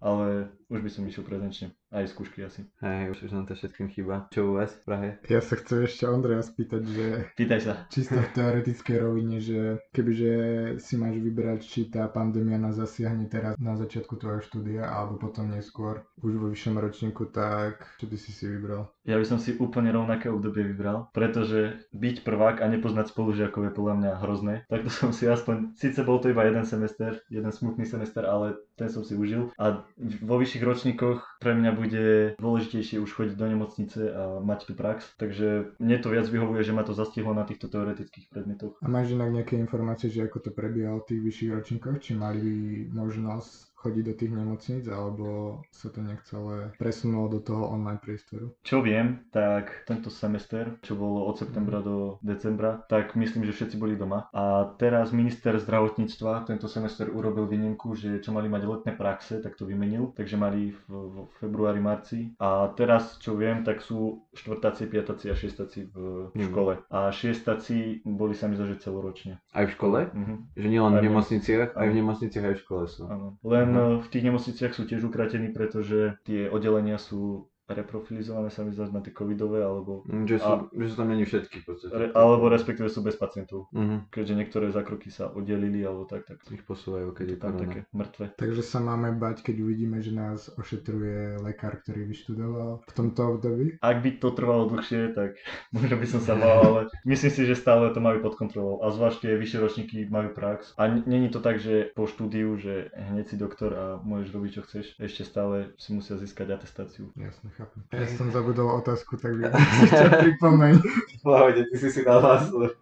ale 0.00 0.48
už 0.70 0.80
by 0.86 0.90
som 0.90 1.02
išiel 1.02 1.26
prezenčne, 1.26 1.74
aj 1.90 2.14
skúšky 2.14 2.46
asi. 2.46 2.62
Hej, 2.78 3.10
už, 3.10 3.26
už 3.26 3.32
nám 3.34 3.50
to 3.50 3.58
všetkým 3.58 3.90
chýba. 3.90 4.30
Čo 4.30 4.54
u 4.54 4.62
vás 4.62 4.70
v 4.70 4.82
Prahe? 4.86 5.08
Ja 5.26 5.42
sa 5.42 5.58
chcem 5.58 5.82
ešte 5.82 6.06
Ondreja 6.06 6.46
spýtať, 6.46 6.82
že 6.86 7.06
Pýtaj 7.34 7.60
sa. 7.60 7.72
čisto 7.90 8.14
v 8.14 8.30
teoretickej 8.30 8.96
rovine, 9.02 9.42
že 9.42 9.82
kebyže 9.90 10.34
si 10.78 10.94
máš 10.94 11.18
vybrať, 11.18 11.60
či 11.66 11.80
tá 11.90 12.06
pandémia 12.06 12.54
nás 12.54 12.78
zasiahne 12.78 13.26
teraz 13.26 13.58
na 13.58 13.74
začiatku 13.74 14.14
tvojho 14.14 14.46
štúdia 14.46 14.86
alebo 14.86 15.18
potom 15.18 15.50
neskôr 15.50 16.06
už 16.22 16.38
vo 16.38 16.46
vyššom 16.54 16.78
ročníku, 16.78 17.26
tak 17.34 17.82
čo 17.98 18.06
by 18.06 18.14
si 18.14 18.30
si 18.30 18.46
vybral? 18.46 18.94
Ja 19.02 19.18
by 19.18 19.26
som 19.26 19.42
si 19.42 19.58
úplne 19.58 19.90
rovnaké 19.90 20.30
obdobie 20.30 20.70
vybral, 20.70 21.10
pretože 21.10 21.82
byť 21.90 22.22
prvák 22.22 22.62
a 22.62 22.70
nepoznať 22.70 23.10
spolužiakov 23.10 23.66
je 23.66 23.72
podľa 23.74 23.94
mňa 23.98 24.12
hrozné. 24.22 24.54
Takto 24.70 24.86
som 24.86 25.10
si 25.10 25.26
aspoň, 25.26 25.74
síce 25.74 25.98
bol 26.06 26.22
to 26.22 26.30
iba 26.30 26.46
jeden 26.46 26.62
semester, 26.62 27.18
jeden 27.26 27.50
smutný 27.50 27.82
semester, 27.82 28.22
ale 28.22 28.54
ten 28.78 28.86
som 28.86 29.02
si 29.02 29.18
užil. 29.18 29.50
A 29.58 29.82
vo 30.00 30.40
vyšších 30.40 30.64
ročníkoch 30.64 31.40
pre 31.40 31.52
mňa 31.52 31.70
bude 31.76 32.04
dôležitejšie 32.40 32.96
už 32.98 33.10
chodiť 33.12 33.36
do 33.36 33.46
nemocnice 33.46 34.00
a 34.10 34.40
mať 34.40 34.60
tú 34.66 34.72
prax. 34.72 35.04
Takže 35.20 35.76
mne 35.76 35.96
to 36.00 36.08
viac 36.08 36.26
vyhovuje, 36.26 36.64
že 36.64 36.72
ma 36.72 36.82
to 36.82 36.96
zastihlo 36.96 37.36
na 37.36 37.44
týchto 37.44 37.68
teoretických 37.68 38.32
predmetoch. 38.32 38.80
A 38.80 38.88
máš 38.88 39.12
inak 39.12 39.30
nejaké 39.30 39.60
informácie, 39.60 40.08
že 40.08 40.24
ako 40.24 40.48
to 40.48 40.50
prebiehalo 40.56 41.04
v 41.04 41.08
tých 41.14 41.20
vyšších 41.20 41.50
ročníkoch? 41.52 41.96
Či 42.00 42.12
mali 42.16 42.50
možnosť 42.88 43.69
chodiť 43.80 44.04
do 44.04 44.14
tých 44.14 44.30
nemocníc, 44.30 44.84
alebo 44.86 45.60
sa 45.72 45.88
to 45.88 46.00
nejak 46.00 46.22
celé 46.24 46.70
presunulo 46.76 47.28
do 47.28 47.40
toho 47.40 47.64
online 47.66 47.96
priestoru? 47.98 48.52
Čo 48.60 48.80
viem, 48.80 49.24
tak 49.30 49.84
tento 49.84 50.08
semester, 50.08 50.76
čo 50.80 50.94
bolo 50.94 51.24
od 51.24 51.36
septembra 51.36 51.80
do 51.80 52.20
decembra, 52.20 52.84
tak 52.86 53.16
myslím, 53.16 53.44
že 53.44 53.52
všetci 53.52 53.76
boli 53.76 53.96
doma. 53.96 54.28
A 54.30 54.68
teraz 54.76 55.10
minister 55.10 55.56
zdravotníctva 55.56 56.44
tento 56.44 56.68
semester 56.68 57.08
urobil 57.08 57.46
výnimku, 57.46 57.96
že 57.96 58.20
čo 58.20 58.30
mali 58.30 58.46
mať 58.46 58.62
letné 58.62 58.92
praxe, 58.92 59.40
tak 59.40 59.56
to 59.56 59.64
vymenil, 59.64 60.12
takže 60.12 60.36
mali 60.36 60.70
v, 60.70 60.80
v 60.86 61.14
februári, 61.38 61.80
marci. 61.80 62.36
A 62.36 62.68
teraz, 62.70 63.16
čo 63.16 63.32
viem, 63.34 63.64
tak 63.64 63.80
sú 63.80 64.28
štvrtáci, 64.36 64.86
piatáci 64.86 65.26
a 65.26 65.34
šiestáci 65.34 65.88
v 65.88 65.96
Mhm. 66.30 66.44
škole. 66.46 66.72
A 66.90 67.08
šiestáci 67.10 68.02
boli 68.04 68.34
sa 68.34 68.46
mi 68.46 68.54
zažiť 68.54 68.78
celoročne. 68.78 69.40
Aj 69.50 69.64
v 69.64 69.72
škole? 69.72 70.10
Mhm. 70.12 70.34
Že 70.54 70.66
nielen 70.68 70.92
v 70.92 70.98
v- 70.98 71.04
nemocniciach, 71.08 71.70
aj 71.72 71.86
v 71.88 71.94
nemocniciach, 71.96 72.44
aj 72.44 72.54
v 72.54 72.62
škole 72.62 72.84
sú. 72.86 73.02
Áno. 73.08 73.38
Len 73.40 73.69
Eh, 73.70 74.02
v 74.02 74.06
tých 74.10 74.26
nemocniciach 74.26 74.74
sú 74.74 74.82
tiež 74.84 75.06
ukratení, 75.06 75.54
pretože 75.54 76.18
tie 76.26 76.50
oddelenia 76.50 76.98
sú 76.98 77.46
reprofilizované 77.72 78.48
sa 78.48 78.60
mi 78.60 78.70
zdá 78.70 78.86
na 78.86 79.00
tie 79.00 79.10
covidové, 79.10 79.60
alebo, 79.60 80.02
Mm, 80.02 80.26
Že 80.26 80.36
sú, 80.38 80.50
že 80.72 80.86
sú 80.86 80.96
tam 80.96 81.08
není 81.08 81.22
všetky 81.22 81.56
v 81.58 81.66
podstate. 81.66 81.92
re, 81.92 82.06
alebo 82.12 82.46
respektíve 82.46 82.86
sú 82.86 83.00
bez 83.00 83.14
pacientov. 83.14 83.68
Mhm. 83.70 84.08
Keďže 84.08 84.34
niektoré 84.34 84.66
zákroky 84.68 85.08
sa 85.08 85.28
oddelili 85.28 85.80
alebo 85.80 86.04
tak, 86.04 86.24
tak 86.24 86.38
Ich 86.48 86.62
posúvajú, 86.62 87.10
keď 87.10 87.26
je 87.26 87.38
tam 87.38 87.52
korona. 87.52 87.62
také 87.64 87.80
mŕtve. 87.92 88.24
Takže 88.34 88.62
sa 88.62 88.78
máme 88.78 89.12
bať, 89.14 89.42
keď 89.42 89.56
uvidíme, 89.60 89.98
že 89.98 90.10
nás 90.10 90.48
ošetruje 90.52 91.20
lekár, 91.38 91.78
ktorý 91.78 92.06
vyštudoval 92.06 92.82
v 92.82 92.92
tomto 92.92 93.20
období? 93.30 93.66
Ak 93.80 94.00
by 94.00 94.10
to 94.14 94.30
trvalo 94.30 94.66
dlhšie, 94.66 95.12
tak 95.12 95.36
možno 95.74 95.94
by 95.94 96.06
som 96.06 96.20
sa 96.20 96.34
bál, 96.34 96.58
ale 96.60 96.80
myslím 97.04 97.30
si, 97.30 97.42
že 97.44 97.54
stále 97.54 97.90
to 97.90 97.98
majú 97.98 98.20
pod 98.20 98.34
kontrolou. 98.34 98.80
A 98.80 98.90
zvlášť 98.90 99.18
tie 99.20 99.32
vyššie 99.34 99.58
ročníky 99.58 99.96
majú 100.06 100.30
prax. 100.30 100.74
A 100.74 100.86
n- 100.86 101.04
není 101.04 101.28
to 101.28 101.38
tak, 101.38 101.58
že 101.58 101.90
po 101.90 102.06
štúdiu, 102.06 102.56
že 102.56 102.88
hneď 102.92 103.26
si 103.26 103.36
doktor 103.36 103.70
a 103.72 103.84
môžeš 104.00 104.28
robiť 104.30 104.50
čo 104.50 104.62
chceš. 104.62 104.86
Ešte 104.98 105.22
stále 105.22 105.56
si 105.76 105.92
musia 105.92 106.16
získať 106.16 106.50
atestáciu. 106.50 107.12
Jasne, 107.14 107.50
chápem. 107.60 107.80
Ja 107.92 108.06
som 108.16 108.28
zabudol 108.32 108.68
otázku, 108.80 109.20
tak 109.20 109.34
by 109.38 109.52
chcel 109.88 110.08
pripomeň. 110.08 110.72
Pohode, 111.20 111.62
ty 111.68 111.76
si 111.76 111.88
si 111.92 112.00
dal 112.00 112.22
hlaslo. 112.24 112.72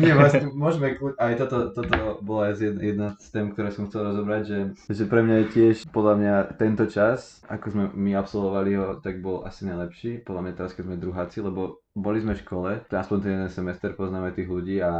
Nie, 0.00 0.16
vlastne 0.16 0.50
môžeme, 0.50 0.98
aj 0.98 1.32
toto, 1.38 1.70
toto 1.70 2.18
bola 2.24 2.50
jedna 2.56 3.14
z 3.20 3.26
tém, 3.30 3.46
ktoré 3.54 3.70
som 3.70 3.86
chcel 3.86 4.10
rozobrať, 4.10 4.42
že, 4.46 4.58
že 4.88 5.04
pre 5.04 5.20
mňa 5.22 5.36
je 5.42 5.46
tiež, 5.52 5.76
podľa 5.92 6.14
mňa, 6.18 6.34
tento 6.56 6.84
čas, 6.88 7.44
ako 7.46 7.66
sme 7.70 7.84
my 7.92 8.16
absolvovali 8.16 8.70
ho, 8.78 8.86
tak 8.98 9.20
bol 9.20 9.44
asi 9.44 9.68
najlepší. 9.68 10.24
Podľa 10.24 10.40
mňa 10.48 10.52
teraz, 10.56 10.72
keď 10.72 10.84
sme 10.88 10.96
druháci, 11.02 11.38
lebo 11.44 11.81
boli 11.92 12.24
sme 12.24 12.32
v 12.32 12.42
škole, 12.42 12.70
aspoň 12.88 13.18
ten 13.20 13.32
jeden 13.36 13.52
semester 13.52 13.92
poznáme 13.92 14.32
tých 14.32 14.48
ľudí 14.48 14.80
a 14.80 14.92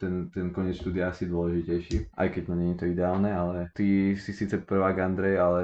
ten, 0.00 0.32
ten 0.32 0.48
koniec 0.48 0.80
štúdia 0.80 1.12
asi 1.12 1.28
dôležitejší. 1.28 2.16
Aj 2.16 2.28
keď 2.32 2.42
no 2.48 2.54
nie 2.56 2.72
je 2.72 2.78
to 2.80 2.86
ideálne, 2.88 3.28
ale 3.28 3.68
ty 3.76 4.16
si 4.16 4.32
síce 4.32 4.56
prvák 4.56 4.96
Andrej, 4.96 5.36
ale 5.36 5.62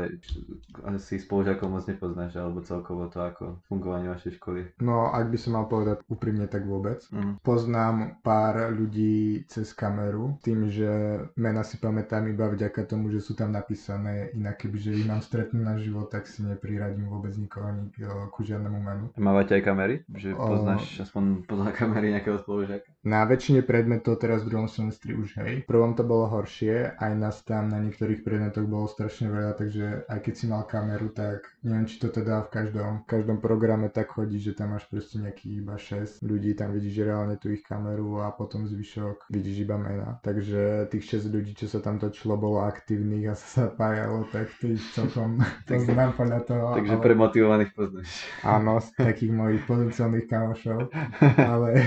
si 1.01 1.17
spolužiakov 1.17 1.73
moc 1.73 1.85
nepoznáš, 1.89 2.37
alebo 2.37 2.61
celkovo 2.61 3.09
to 3.09 3.25
ako 3.25 3.65
fungovanie 3.65 4.13
vašej 4.13 4.37
školy. 4.37 4.61
No, 4.85 5.09
ak 5.09 5.33
by 5.33 5.39
som 5.41 5.57
mal 5.57 5.67
povedať 5.73 6.05
úprimne, 6.05 6.45
tak 6.53 6.69
vôbec. 6.69 7.01
Mm. 7.09 7.41
Poznám 7.41 8.21
pár 8.21 8.69
ľudí 8.69 9.49
cez 9.49 9.73
kameru, 9.73 10.37
tým, 10.45 10.69
že 10.69 11.25
mena 11.41 11.65
si 11.65 11.81
pamätám 11.81 12.29
iba 12.29 12.45
vďaka 12.53 12.85
tomu, 12.85 13.09
že 13.09 13.25
sú 13.25 13.33
tam 13.33 13.57
napísané, 13.57 14.37
inak 14.37 14.61
kebyže 14.61 15.01
ich 15.01 15.09
mám 15.09 15.25
stretnú 15.25 15.65
na 15.65 15.81
život, 15.81 16.13
tak 16.13 16.29
si 16.29 16.45
nepriradím 16.45 17.09
vôbec 17.09 17.33
nikoho 17.41 17.73
nik, 17.73 17.97
ku 18.37 18.45
žiadnemu 18.45 18.79
menu. 18.85 19.05
Mávate 19.17 19.57
aj 19.57 19.63
kamery? 19.65 19.97
Že 20.13 20.37
O- 20.37 20.74
poznáš 20.79 21.11
aspoň 21.11 21.25
podľa 21.51 21.71
kamery 21.75 22.15
nejakého 22.15 22.39
spolužiaka? 22.39 22.94
Na 23.05 23.29
väčšine 23.29 23.61
predmetov 23.61 24.17
teraz 24.17 24.41
v 24.41 24.49
druhom 24.49 24.69
semestri 24.69 25.13
už 25.13 25.37
hej. 25.45 25.53
V 25.63 25.69
prvom 25.69 25.93
to 25.93 26.09
bolo 26.09 26.25
horšie, 26.25 26.97
aj 26.97 27.13
nás 27.13 27.37
tam 27.45 27.69
na 27.69 27.77
niektorých 27.85 28.25
predmetoch 28.25 28.65
bolo 28.65 28.89
strašne 28.89 29.29
veľa, 29.29 29.53
takže 29.61 30.09
aj 30.09 30.19
keď 30.25 30.35
si 30.35 30.45
mal 30.49 30.65
kameru, 30.65 31.13
tak 31.13 31.45
neviem, 31.61 31.85
či 31.85 32.01
to 32.01 32.09
teda 32.09 32.49
v 32.49 32.49
každom, 32.49 33.05
v 33.05 33.07
každom 33.07 33.39
programe 33.45 33.93
tak 33.93 34.09
chodí, 34.09 34.41
že 34.41 34.57
tam 34.57 34.73
máš 34.73 34.89
proste 34.89 35.21
nejakých 35.21 35.53
iba 35.61 35.77
6 35.77 36.25
ľudí, 36.25 36.57
tam 36.57 36.73
vidíš 36.73 37.05
reálne 37.05 37.37
tú 37.37 37.53
ich 37.53 37.61
kameru 37.61 38.25
a 38.25 38.33
potom 38.33 38.65
zvyšok 38.65 39.29
vidíš 39.29 39.69
iba 39.69 39.77
mena. 39.77 40.17
Takže 40.25 40.89
tých 40.89 41.21
6 41.21 41.29
ľudí, 41.29 41.53
čo 41.53 41.69
sa 41.69 41.85
tam 41.85 42.01
točilo, 42.01 42.41
bolo 42.41 42.65
aktívnych 42.65 43.29
a 43.29 43.37
sa 43.37 43.69
zapájalo, 43.69 44.25
tak 44.33 44.49
tých 44.57 44.81
celkom 44.97 45.45
poznám 45.69 46.17
podľa 46.17 46.41
toho. 46.49 46.67
Takže 46.81 46.97
ale- 46.97 47.05
premotivovaných 47.05 47.71
poznáš. 47.77 48.09
Áno, 48.41 48.81
z 48.81 48.89
takých 48.97 49.33
mojich 49.37 49.63
potenciálnych 49.69 50.25
kamošov, 50.25 50.89
ale 51.53 51.85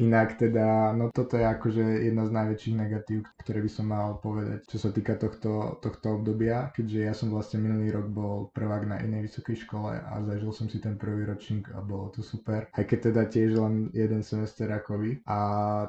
Inak 0.00 0.40
teda, 0.40 0.92
no 0.96 1.12
toto 1.12 1.36
je 1.36 1.44
akože 1.44 2.08
jedna 2.08 2.24
z 2.24 2.32
najväčších 2.32 2.76
negatív, 2.76 3.28
ktoré 3.44 3.60
by 3.60 3.70
som 3.70 3.86
mal 3.92 4.16
povedať, 4.22 4.64
čo 4.64 4.78
sa 4.80 4.88
týka 4.88 5.20
tohto, 5.20 5.76
tohto 5.84 6.16
obdobia, 6.16 6.72
keďže 6.72 6.98
ja 7.04 7.12
som 7.12 7.28
vlastne 7.28 7.60
minulý 7.60 7.92
rok 7.92 8.08
bol 8.08 8.48
prvák 8.56 8.88
na 8.88 8.96
inej 9.04 9.28
vysokej 9.28 9.68
škole 9.68 9.92
a 10.00 10.12
zažil 10.24 10.52
som 10.56 10.66
si 10.72 10.80
ten 10.80 10.96
prvý 10.96 11.28
ročník 11.28 11.68
a 11.76 11.84
bolo 11.84 12.08
to 12.08 12.24
super. 12.24 12.70
Aj 12.72 12.84
keď 12.88 13.12
teda 13.12 13.22
tiež 13.28 13.60
len 13.60 13.92
jeden 13.92 14.24
semester 14.24 14.70
ako 14.72 14.96
vy. 14.96 15.10
A 15.28 15.38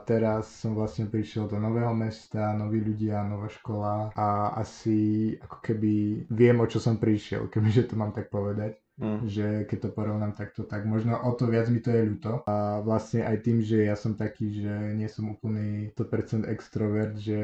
teraz 0.03 0.51
som 0.51 0.75
vlastne 0.75 1.07
prišiel 1.07 1.47
do 1.47 1.55
nového 1.61 1.95
mesta, 1.95 2.51
noví 2.51 2.83
ľudia, 2.83 3.23
nová 3.23 3.47
škola 3.47 4.11
a 4.17 4.57
asi 4.59 5.31
ako 5.39 5.57
keby 5.63 5.93
viem, 6.27 6.59
o 6.59 6.67
čo 6.67 6.83
som 6.83 6.99
prišiel, 6.99 7.47
kebyže 7.53 7.87
to 7.87 7.95
mám 7.95 8.11
tak 8.11 8.27
povedať. 8.27 8.82
Mm. 9.01 9.25
že 9.25 9.65
keď 9.65 9.77
to 9.79 9.89
porovnám 9.89 10.37
takto, 10.37 10.61
tak 10.61 10.85
možno 10.85 11.17
o 11.17 11.33
to 11.33 11.49
viac 11.49 11.65
mi 11.73 11.81
to 11.81 11.89
je 11.89 12.05
ľúto. 12.05 12.45
A 12.45 12.77
vlastne 12.85 13.25
aj 13.25 13.41
tým, 13.41 13.57
že 13.65 13.89
ja 13.89 13.97
som 13.97 14.13
taký, 14.13 14.61
že 14.61 14.93
nie 14.93 15.09
som 15.09 15.33
úplný 15.33 15.89
100% 15.97 16.45
extrovert, 16.45 17.17
že 17.17 17.37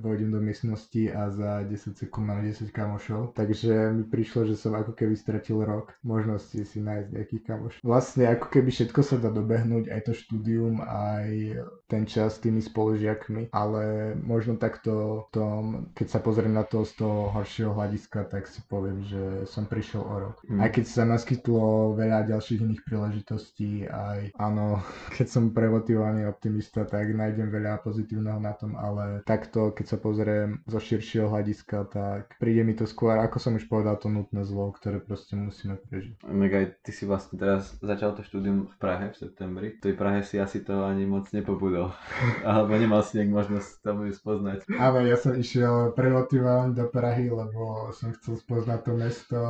vojdem 0.00 0.32
do 0.32 0.40
miestnosti 0.40 1.12
a 1.12 1.28
za 1.28 1.60
10 1.60 2.00
sekúnd 2.00 2.24
mám 2.24 2.40
10 2.40 2.72
kamošov. 2.72 3.36
Takže 3.36 3.92
mi 3.92 4.04
prišlo, 4.08 4.48
že 4.48 4.56
som 4.56 4.72
ako 4.72 4.96
keby 4.96 5.12
stratil 5.12 5.60
rok 5.60 5.92
možnosti 6.00 6.56
si 6.56 6.78
nájsť 6.80 7.08
nejakých 7.12 7.44
kamošov. 7.52 7.80
Vlastne 7.84 8.24
ako 8.32 8.46
keby 8.48 8.70
všetko 8.72 9.00
sa 9.04 9.20
dá 9.20 9.28
dobehnúť, 9.28 9.92
aj 9.92 10.00
to 10.08 10.12
štúdium, 10.16 10.80
aj 10.80 11.60
ten 11.86 12.08
čas 12.08 12.36
s 12.36 12.42
tými 12.42 12.64
spolužiakmi, 12.64 13.52
ale 13.52 14.14
možno 14.18 14.56
takto 14.56 15.26
tom, 15.30 15.92
keď 15.92 16.06
sa 16.08 16.18
pozriem 16.24 16.56
na 16.56 16.64
to 16.64 16.82
z 16.82 16.96
toho 16.96 17.30
horšieho 17.34 17.76
hľadiska, 17.76 18.30
tak 18.32 18.48
si 18.48 18.64
poviem, 18.64 19.04
že 19.04 19.44
som 19.44 19.68
prišiel 19.68 20.02
o 20.02 20.16
rok. 20.30 20.36
Mm. 20.48 20.60
Aj 20.64 20.70
keď 20.72 20.84
sa 20.88 21.02
naskytlo 21.04 21.92
veľa 21.98 22.24
ďalších 22.28 22.60
iných 22.64 22.82
príležitostí, 22.88 23.84
aj 23.88 24.32
áno, 24.40 24.80
keď 25.16 25.26
som 25.28 25.52
premotivovaný 25.52 26.24
optimista, 26.24 26.88
tak 26.88 27.12
nájdem 27.12 27.52
veľa 27.52 27.84
pozitívneho 27.84 28.40
na 28.40 28.56
tom, 28.56 28.78
ale 28.80 29.20
takto, 29.28 29.76
keď 29.76 29.86
sa 29.86 29.98
pozriem 30.00 30.64
zo 30.64 30.80
širšieho 30.80 31.28
hľadiska, 31.28 31.90
tak 31.92 32.38
príde 32.40 32.64
mi 32.64 32.72
to 32.72 32.88
skôr, 32.88 33.20
ako 33.20 33.36
som 33.36 33.56
už 33.60 33.68
povedal, 33.68 34.00
to 34.00 34.08
nutné 34.08 34.42
zlo, 34.46 34.72
ktoré 34.72 35.02
proste 35.02 35.36
musíme 35.36 35.76
prežiť. 35.76 36.24
Megaj, 36.24 36.80
ty 36.80 36.90
si 36.90 37.04
vlastne 37.04 37.36
teraz 37.36 37.76
začal 37.82 38.16
to 38.16 38.24
štúdium 38.24 38.70
v 38.70 38.76
Prahe 38.80 39.12
v 39.12 39.16
septembri. 39.16 39.68
V 39.76 39.82
tej 39.90 39.94
Prahe 39.98 40.20
si 40.24 40.40
asi 40.40 40.64
to 40.64 40.86
ani 40.86 41.04
moc 41.04 41.28
nepobudol. 41.34 41.73
Alebo 42.48 42.72
nemal 42.78 43.02
si 43.02 43.18
nejak 43.18 43.30
možnosť 43.32 43.70
tam 43.82 44.04
ju 44.06 44.12
spoznať. 44.14 44.70
Áno, 44.78 45.02
ja 45.02 45.16
som 45.18 45.34
išiel 45.34 45.92
premotivovaný 45.96 46.76
do 46.78 46.86
Prahy, 46.88 47.32
lebo 47.32 47.90
som 47.90 48.14
chcel 48.18 48.38
spoznať 48.38 48.80
to 48.84 48.92
mesto, 48.94 49.40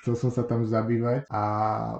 chcel 0.00 0.14
som 0.16 0.30
sa 0.32 0.42
tam 0.46 0.64
zabývať 0.64 1.28
a 1.28 1.42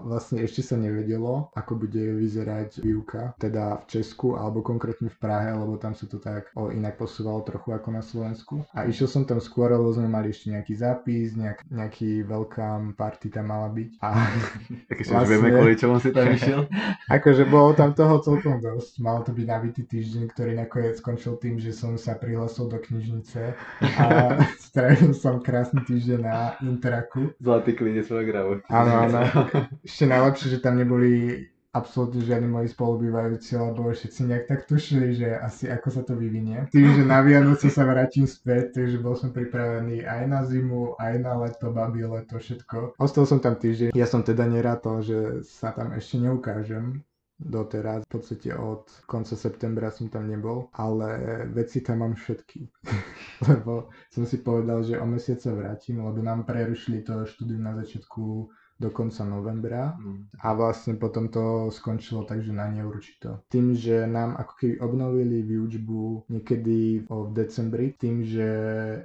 vlastne 0.01 0.41
ešte 0.41 0.65
sa 0.65 0.77
nevedelo, 0.81 1.53
ako 1.53 1.85
bude 1.85 2.17
vyzerať 2.17 2.81
výuka, 2.81 3.37
teda 3.37 3.83
v 3.83 4.01
Česku 4.01 4.41
alebo 4.41 4.65
konkrétne 4.65 5.13
v 5.13 5.19
Prahe, 5.21 5.53
lebo 5.53 5.77
tam 5.77 5.93
sa 5.93 6.09
to 6.09 6.17
tak 6.21 6.49
o, 6.57 6.73
inak 6.73 6.97
posúvalo 6.97 7.45
trochu 7.45 7.77
ako 7.77 7.89
na 7.93 8.03
Slovensku. 8.03 8.55
A 8.73 8.89
išiel 8.89 9.09
som 9.11 9.23
tam 9.29 9.43
skôr, 9.43 9.73
lebo 9.73 9.91
sme 9.93 10.09
mali 10.09 10.33
ešte 10.33 10.53
nejaký 10.53 10.75
zápis, 10.77 11.37
nejak, 11.37 11.67
nejaký 11.69 12.25
welcome 12.25 12.97
party 12.97 13.29
tam 13.29 13.53
mala 13.53 13.69
byť. 13.73 13.91
A 14.01 14.09
Takže 14.91 15.11
vlastne, 15.11 15.25
už 15.25 15.31
vieme, 15.31 15.49
kvôli 15.53 15.75
čomu 15.77 15.97
si 15.99 16.11
tam 16.15 16.27
išiel? 16.37 16.61
akože 17.09 17.45
bolo 17.49 17.73
tam 17.77 17.93
toho 17.93 18.21
celkom 18.21 18.61
dosť. 18.61 18.93
Malo 19.01 19.21
to 19.25 19.33
byť 19.33 19.47
nabitý 19.75 19.91
týždeň, 19.91 20.31
ktorý 20.31 20.53
nakoniec 20.55 21.03
skončil 21.03 21.35
tým, 21.43 21.59
že 21.59 21.75
som 21.75 21.99
sa 21.99 22.15
prihlásil 22.15 22.71
do 22.71 22.79
knižnice 22.79 23.59
a 23.83 24.07
strávil 24.71 25.11
som 25.11 25.43
krásny 25.43 25.83
týždeň 25.83 26.21
na 26.23 26.55
Interaku. 26.63 27.35
Zlatý 27.43 27.75
klinec 27.75 28.07
programu. 28.07 28.63
Áno, 28.71 29.11
áno. 29.11 29.27
Ešte 29.83 30.07
najlepšie, 30.07 30.47
že 30.55 30.63
tam 30.63 30.79
neboli 30.79 31.43
absolútne 31.75 32.23
žiadni 32.23 32.47
moji 32.47 32.71
spolubývajúci, 32.71 33.59
lebo 33.59 33.91
všetci 33.91 34.21
nejak 34.31 34.45
tak 34.47 34.61
tušili, 34.71 35.19
že 35.19 35.43
asi 35.43 35.67
ako 35.67 35.89
sa 35.91 36.07
to 36.07 36.15
vyvinie. 36.15 36.71
Tým, 36.71 36.95
že 36.95 37.03
na 37.03 37.19
Vianoce 37.27 37.67
sa 37.67 37.83
vrátim 37.83 38.31
späť, 38.31 38.79
takže 38.79 39.03
bol 39.03 39.19
som 39.19 39.35
pripravený 39.35 40.07
aj 40.07 40.23
na 40.31 40.47
zimu, 40.47 40.95
aj 41.03 41.19
na 41.19 41.35
leto, 41.35 41.75
babi 41.75 42.07
leto, 42.07 42.39
všetko. 42.39 42.95
Ostal 42.95 43.27
som 43.27 43.43
tam 43.43 43.59
týždeň. 43.59 43.91
Ja 43.91 44.07
som 44.07 44.23
teda 44.23 44.47
nerátal, 44.47 45.03
že 45.03 45.43
sa 45.43 45.75
tam 45.75 45.91
ešte 45.99 46.23
neukážem, 46.23 47.03
doteraz. 47.39 48.05
V 48.07 48.19
podstate 48.19 48.55
od 48.55 48.87
konca 49.07 49.37
septembra 49.37 49.91
som 49.91 50.09
tam 50.09 50.31
nebol, 50.31 50.71
ale 50.75 51.43
veci 51.51 51.83
tam 51.83 52.07
mám 52.07 52.15
všetky. 52.15 52.61
lebo 53.51 53.91
som 54.11 54.25
si 54.25 54.41
povedal, 54.41 54.83
že 54.87 55.01
o 55.01 55.07
mesiac 55.07 55.43
sa 55.43 55.53
vrátim, 55.53 55.99
lebo 56.01 56.23
nám 56.23 56.47
prerušili 56.47 57.03
to 57.03 57.27
štúdium 57.27 57.67
na 57.67 57.75
začiatku 57.79 58.49
do 58.75 58.91
konca 58.91 59.23
novembra 59.25 59.95
mm. 59.95 60.43
a 60.43 60.49
vlastne 60.55 60.99
potom 60.99 61.31
to 61.31 61.71
skončilo 61.71 62.27
takže 62.27 62.51
na 62.51 62.67
neurčito. 62.67 63.47
Tým, 63.47 63.79
že 63.79 64.05
nám 64.11 64.35
ako 64.35 64.53
keby 64.59 64.75
obnovili 64.83 65.47
výučbu 65.47 66.27
niekedy 66.27 67.07
v 67.07 67.31
decembri, 67.31 67.95
tým, 67.95 68.27
že 68.27 68.49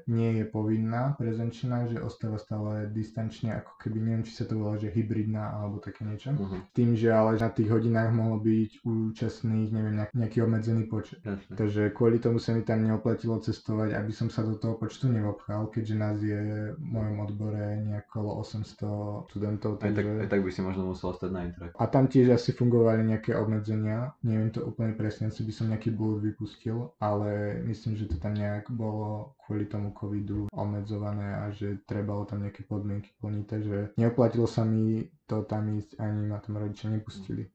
nie 0.09 0.41
je 0.41 0.45
povinná 0.49 1.13
prezenčná, 1.21 1.85
že 1.85 2.01
ostáva 2.01 2.41
stále 2.41 2.89
distančne, 2.89 3.61
ako 3.61 3.77
keby 3.77 3.97
neviem, 4.01 4.25
či 4.25 4.33
sa 4.33 4.49
to 4.49 4.57
volá, 4.57 4.75
že 4.81 4.89
hybridná 4.89 5.53
alebo 5.61 5.77
také 5.77 6.01
niečo. 6.01 6.33
Mm-hmm. 6.33 6.61
Tým, 6.73 6.89
že 6.97 7.13
ale 7.13 7.37
na 7.37 7.49
tých 7.53 7.69
hodinách 7.69 8.09
mohlo 8.09 8.41
byť 8.41 8.71
účastných, 8.81 9.69
neviem, 9.69 9.95
nejaký 10.17 10.41
obmedzený 10.41 10.89
počet. 10.89 11.21
Jasne. 11.21 11.53
Takže 11.53 11.93
kvôli 11.93 12.17
tomu 12.17 12.41
sa 12.41 12.57
mi 12.57 12.65
tam 12.65 12.81
neoplatilo 12.81 13.37
cestovať, 13.37 13.93
aby 13.93 14.11
som 14.11 14.33
sa 14.33 14.41
do 14.41 14.57
toho 14.57 14.81
počtu 14.81 15.13
neobchal, 15.13 15.69
keďže 15.69 15.95
nás 15.95 16.17
je 16.17 16.73
v 16.73 16.81
mojom 16.81 17.21
odbore 17.21 17.77
nejako 17.85 18.41
800 18.41 19.29
študentov 19.29 19.58
študentov. 19.59 19.83
Takže... 19.83 19.91
Aj, 19.91 19.95
tak, 19.95 20.05
aj 20.23 20.29
tak 20.31 20.41
by 20.47 20.51
si 20.55 20.61
možno 20.63 20.83
musel 20.95 21.11
stať 21.11 21.31
na 21.35 21.41
intrak. 21.43 21.71
A 21.75 21.85
tam 21.91 22.07
tiež 22.07 22.33
asi 22.33 22.55
fungovali 22.55 23.03
nejaké 23.03 23.35
obmedzenia, 23.35 24.15
neviem 24.23 24.49
to 24.49 24.63
úplne 24.63 24.95
presne, 24.95 25.27
asi 25.27 25.43
by 25.43 25.53
som 25.53 25.69
nejaký 25.69 25.91
blúd 25.91 26.23
vypustil, 26.23 26.95
ale 27.03 27.59
myslím, 27.67 27.99
že 27.99 28.07
to 28.07 28.15
tam 28.17 28.39
nejak 28.39 28.71
bolo 28.71 29.35
kvôli 29.43 29.67
tomu 29.67 29.91
covidu 29.91 30.47
obmedzované 30.55 31.35
a 31.35 31.51
že 31.51 31.83
trebalo 31.83 32.23
tam 32.23 32.47
nejaké 32.47 32.63
podmienky 32.63 33.11
plniť, 33.19 33.45
takže 33.45 33.77
neoplatilo 33.99 34.47
sa 34.47 34.63
mi 34.63 35.03
to 35.27 35.43
tam 35.45 35.69
ísť, 35.75 35.99
ani 35.99 36.25
ma 36.25 36.39
tam 36.41 36.57
rodičia 36.57 36.89
nepustili. 36.89 37.51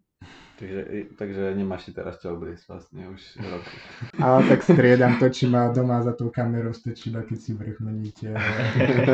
Takže, 0.55 0.81
takže 1.19 1.43
nemáš 1.59 1.91
si 1.91 1.91
teraz 1.91 2.23
čo 2.23 2.39
obliecť 2.39 2.71
vlastne 2.71 3.11
už 3.11 3.21
rok. 3.43 3.65
Ale 4.23 4.39
tak 4.47 4.63
striedam 4.63 5.19
to, 5.19 5.27
či 5.27 5.51
má 5.51 5.67
doma 5.75 5.99
za 5.99 6.15
tou 6.15 6.31
kamerou 6.31 6.71
iba 6.87 7.21
keď 7.27 7.39
si 7.43 7.51
vrch 7.59 7.79
meníte. 7.83 8.31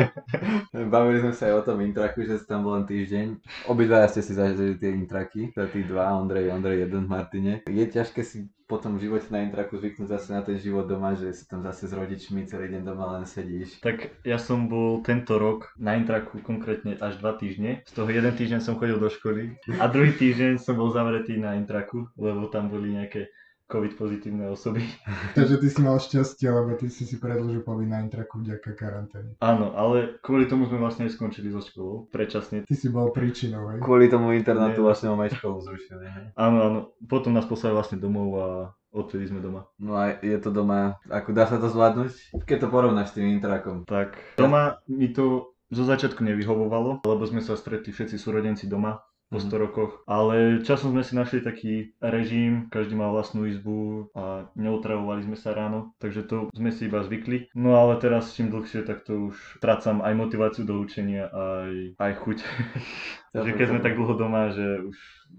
Bavili 0.93 1.25
sme 1.25 1.33
sa 1.33 1.49
aj 1.49 1.53
o 1.57 1.65
tom 1.65 1.81
intraku, 1.81 2.21
že 2.21 2.37
si 2.37 2.45
tam 2.45 2.69
bol 2.69 2.77
len 2.77 2.85
týždeň. 2.85 3.41
Obidva 3.65 4.05
ste 4.05 4.21
si 4.21 4.37
zažili 4.37 4.77
tie 4.77 4.93
intraky, 4.93 5.49
teda 5.49 5.65
tí 5.73 5.81
dva, 5.81 6.13
Ondrej, 6.13 6.53
Ondrej 6.53 6.85
jeden 6.85 7.09
v 7.09 7.09
Martine. 7.09 7.53
Je 7.65 7.85
ťažké 7.89 8.21
si 8.21 8.45
potom 8.71 8.95
v 8.95 9.11
živote 9.11 9.27
na 9.27 9.43
intraku 9.43 9.75
zvyknúť 9.75 10.07
zase 10.07 10.31
na 10.31 10.39
ten 10.39 10.55
život 10.55 10.87
doma, 10.87 11.11
že 11.11 11.35
si 11.35 11.43
tam 11.43 11.59
zase 11.59 11.91
s 11.91 11.93
rodičmi 11.93 12.47
celý 12.47 12.71
deň 12.71 12.87
doma 12.87 13.19
len 13.19 13.27
sedíš. 13.27 13.83
Tak 13.83 14.23
ja 14.23 14.39
som 14.39 14.71
bol 14.71 15.03
tento 15.03 15.35
rok 15.35 15.75
na 15.75 15.99
intraku 15.99 16.39
konkrétne 16.39 16.95
až 17.03 17.19
dva 17.19 17.35
týždne. 17.35 17.83
Z 17.83 17.91
toho 17.91 18.07
jeden 18.07 18.31
týždeň 18.31 18.63
som 18.63 18.79
chodil 18.79 18.95
do 18.95 19.11
školy 19.11 19.59
a 19.75 19.91
druhý 19.91 20.15
týždeň 20.15 20.63
som 20.63 20.79
bol 20.79 20.95
zavretý 20.95 21.35
na 21.35 21.59
intraku, 21.59 22.07
lebo 22.15 22.47
tam 22.47 22.71
boli 22.71 22.95
nejaké 22.95 23.27
COVID 23.71 23.95
pozitívne 23.95 24.51
osoby. 24.51 24.83
Takže 25.39 25.63
ty 25.63 25.67
si 25.71 25.79
mal 25.79 25.95
šťastie, 25.95 26.51
lebo 26.51 26.75
ty 26.75 26.91
si 26.91 27.07
si 27.07 27.15
predlžil 27.15 27.63
povinná 27.63 28.03
intraku 28.03 28.43
vďaka 28.43 28.75
karanténe. 28.75 29.39
Áno, 29.39 29.71
ale 29.71 30.19
kvôli 30.19 30.51
tomu 30.51 30.67
sme 30.67 30.83
vlastne 30.83 31.07
skončili 31.07 31.47
so 31.47 31.63
školou, 31.63 32.11
predčasne. 32.11 32.67
Ty 32.67 32.75
si 32.75 32.91
bol 32.91 33.15
príčinou, 33.15 33.71
hej? 33.71 33.79
Kvôli 33.79 34.11
tomu 34.11 34.35
internátu 34.35 34.83
vlastne 34.83 35.15
máme 35.15 35.31
aj 35.31 35.39
školu 35.39 35.57
zrušené, 35.63 36.07
hej? 36.11 36.25
Áno, 36.35 36.57
áno. 36.59 36.79
Potom 37.07 37.31
nás 37.31 37.47
poslali 37.47 37.79
vlastne 37.79 37.95
domov 37.95 38.27
a 38.35 38.47
odtedy 38.91 39.31
sme 39.31 39.39
doma. 39.39 39.71
No 39.79 39.95
a 39.95 40.19
je 40.19 40.35
to 40.35 40.51
doma, 40.51 40.99
ako 41.07 41.31
dá 41.31 41.47
sa 41.47 41.55
to 41.55 41.71
zvládnuť? 41.71 42.35
Keď 42.43 42.57
to 42.59 42.67
porovnáš 42.67 43.15
s 43.15 43.15
tým 43.15 43.31
intrakom. 43.31 43.87
Tak, 43.87 44.19
doma 44.35 44.83
mi 44.91 45.15
to 45.15 45.55
zo 45.71 45.87
začiatku 45.87 46.19
nevyhovovalo, 46.19 46.99
lebo 47.07 47.23
sme 47.23 47.39
sa 47.39 47.55
stretli 47.55 47.95
všetci 47.95 48.19
súrodenci 48.19 48.67
doma 48.67 48.99
po 49.31 49.39
100 49.39 49.47
mhm. 49.47 49.61
rokoch. 49.63 49.91
Ale 50.05 50.59
časom 50.67 50.91
sme 50.91 51.07
si 51.07 51.15
našli 51.15 51.39
taký 51.39 51.95
režim, 52.03 52.67
každý 52.67 52.99
mal 52.99 53.15
vlastnú 53.15 53.47
izbu 53.47 54.11
a 54.11 54.51
neutravovali 54.59 55.23
sme 55.23 55.39
sa 55.39 55.55
ráno, 55.55 55.95
takže 56.03 56.27
to 56.27 56.51
sme 56.51 56.69
si 56.75 56.91
iba 56.91 56.99
zvykli. 56.99 57.47
No 57.55 57.79
ale 57.79 57.95
teraz 58.03 58.35
čím 58.35 58.51
dlhšie, 58.51 58.83
tak 58.83 59.07
to 59.07 59.31
už 59.31 59.63
tracam 59.63 60.03
aj 60.03 60.13
motiváciu 60.19 60.67
do 60.67 60.75
učenia, 60.83 61.31
aj, 61.31 61.95
aj 61.95 62.11
chuť. 62.19 62.37
že 63.31 63.51
keď 63.55 63.65
sme 63.71 63.79
tak 63.79 63.95
dlho 63.95 64.13
doma, 64.19 64.51
že 64.51 64.83
už 64.83 64.97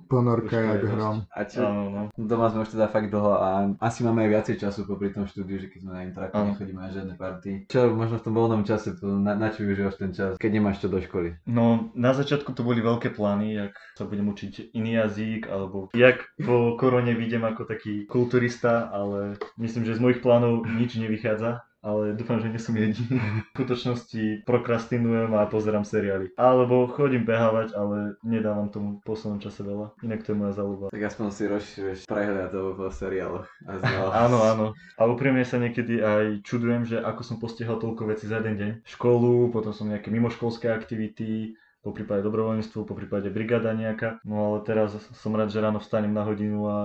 Ponorka 0.09 0.61
jak 0.61 0.85
hrom. 0.85 1.25
A 1.33 1.45
čo, 1.49 1.65
áno, 1.65 1.89
no. 1.89 2.03
Doma 2.17 2.53
sme 2.53 2.65
už 2.65 2.77
teda 2.77 2.89
fakt 2.89 3.09
dlho 3.09 3.33
a 3.33 3.49
asi 3.81 4.05
máme 4.05 4.29
aj 4.29 4.31
viacej 4.33 4.57
času 4.61 4.85
popri 4.85 5.13
tom 5.13 5.25
štúdiu, 5.25 5.57
že 5.57 5.73
keď 5.73 5.79
sme 5.85 5.93
na 5.93 6.03
intraku, 6.05 6.37
nechodíme 6.53 6.81
na 6.81 6.93
žiadne 6.93 7.15
party. 7.17 7.69
Čo 7.69 7.93
možno 7.97 8.21
v 8.21 8.25
tom 8.29 8.35
voľnom 8.37 8.63
čase, 8.69 8.93
to, 8.97 9.09
na, 9.09 9.33
na 9.37 9.49
čo 9.49 9.65
využívaš 9.65 9.97
ten 9.97 10.13
čas, 10.13 10.37
keď 10.37 10.51
nemáš 10.53 10.85
čo 10.85 10.93
do 10.93 11.01
školy? 11.01 11.41
No, 11.49 11.93
na 11.97 12.13
začiatku 12.13 12.53
to 12.53 12.61
boli 12.61 12.85
veľké 12.85 13.13
plány, 13.17 13.57
jak 13.57 13.73
sa 13.97 14.05
budem 14.05 14.29
učiť 14.29 14.77
iný 14.77 15.01
jazyk, 15.01 15.49
alebo 15.49 15.89
jak 15.97 16.29
po 16.41 16.77
korone 16.77 17.17
vidím 17.17 17.49
ako 17.49 17.65
taký 17.65 18.05
kulturista, 18.05 18.93
ale 18.93 19.41
myslím, 19.57 19.89
že 19.89 19.97
z 19.97 20.03
mojich 20.05 20.21
plánov 20.21 20.69
nič 20.69 21.01
nevychádza 21.01 21.65
ale 21.83 22.15
dúfam, 22.15 22.39
že 22.39 22.49
nie 22.49 22.63
som 22.63 22.79
jediný. 22.79 23.19
V 23.53 23.59
skutočnosti 23.59 24.47
prokrastinujem 24.47 25.35
a 25.35 25.51
pozerám 25.51 25.83
seriály. 25.83 26.31
Alebo 26.39 26.87
chodím 26.89 27.27
behávať, 27.27 27.75
ale 27.75 28.17
nedávam 28.23 28.71
tomu 28.71 29.03
v 29.03 29.05
poslednom 29.05 29.43
čase 29.43 29.67
veľa. 29.67 29.93
Inak 30.07 30.23
to 30.23 30.33
je 30.33 30.39
moja 30.39 30.55
záľuba. 30.57 30.95
Tak 30.95 31.03
aspoň 31.03 31.27
si 31.35 31.43
rozširuješ 31.51 32.01
prehľad 32.07 32.55
v 32.55 32.81
seriáloch. 32.95 33.47
A 33.67 33.73
áno, 34.25 34.39
áno. 34.47 34.67
A 34.97 35.03
úprimne 35.11 35.43
sa 35.43 35.59
niekedy 35.59 35.99
aj 36.01 36.47
čudujem, 36.47 36.87
že 36.87 37.03
ako 37.03 37.23
som 37.27 37.37
postihal 37.43 37.83
toľko 37.83 38.09
vecí 38.09 38.31
za 38.31 38.39
jeden 38.41 38.57
deň. 38.57 38.71
Školu, 38.87 39.51
potom 39.51 39.75
som 39.75 39.91
nejaké 39.91 40.09
mimoškolské 40.15 40.71
aktivity, 40.71 41.59
po 41.83 41.91
prípade 41.91 42.23
dobrovoľníctvo, 42.23 42.87
po 42.87 42.95
prípade 42.95 43.27
brigáda 43.35 43.75
nejaká. 43.75 44.23
No 44.23 44.55
ale 44.55 44.59
teraz 44.63 44.95
som 45.19 45.35
rád, 45.35 45.51
že 45.51 45.59
ráno 45.59 45.83
vstanem 45.83 46.15
na 46.15 46.23
hodinu 46.23 46.71
a 46.71 46.79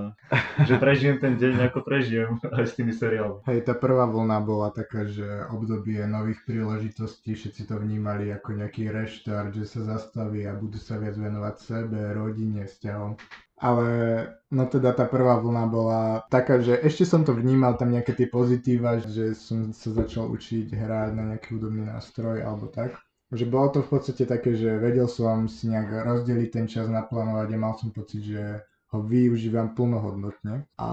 že 0.66 0.76
prežijem 0.84 1.22
ten 1.22 1.38
deň, 1.38 1.70
ako 1.70 1.86
prežijem 1.86 2.42
aj 2.42 2.66
s 2.66 2.74
tými 2.74 2.92
seriálmi. 2.92 3.46
Hej, 3.46 3.70
tá 3.70 3.78
prvá 3.78 4.10
vlna 4.10 4.38
bola 4.42 4.74
taká, 4.74 5.06
že 5.06 5.46
obdobie 5.54 6.02
nových 6.10 6.42
príležitostí, 6.50 7.38
všetci 7.38 7.70
to 7.70 7.78
vnímali 7.78 8.34
ako 8.34 8.58
nejaký 8.58 8.90
reštart, 8.90 9.54
že 9.54 9.70
sa 9.70 9.86
zastaví 9.86 10.50
a 10.50 10.58
budú 10.58 10.82
sa 10.82 10.98
viac 10.98 11.14
venovať 11.14 11.56
sebe, 11.62 12.02
rodine, 12.18 12.66
vzťahom. 12.66 13.22
Ale 13.58 13.90
no 14.54 14.70
teda 14.70 14.94
tá 14.94 15.10
prvá 15.10 15.42
vlna 15.42 15.66
bola 15.66 16.02
taká, 16.30 16.62
že 16.62 16.78
ešte 16.78 17.10
som 17.10 17.26
to 17.26 17.34
vnímal 17.34 17.74
tam 17.74 17.90
nejaké 17.90 18.14
tie 18.14 18.30
pozitíva, 18.30 19.02
že 19.02 19.34
som 19.34 19.74
sa 19.74 19.94
začal 19.98 20.30
učiť 20.30 20.78
hrať 20.78 21.10
na 21.18 21.34
nejaký 21.34 21.58
hudobný 21.58 21.90
nástroj 21.90 22.46
alebo 22.46 22.70
tak 22.70 22.94
že 23.32 23.46
bolo 23.48 23.68
to 23.76 23.80
v 23.84 23.90
podstate 23.92 24.24
také, 24.24 24.56
že 24.56 24.80
vedel 24.80 25.08
som 25.12 25.52
si 25.52 25.68
nejak 25.68 26.08
rozdeliť 26.08 26.50
ten 26.52 26.66
čas, 26.68 26.88
naplánovať 26.88 27.48
a 27.52 27.58
mal 27.60 27.74
som 27.76 27.92
pocit, 27.92 28.24
že 28.24 28.64
ho 28.88 29.04
využívam 29.04 29.76
plnohodnotne. 29.76 30.64
A 30.80 30.92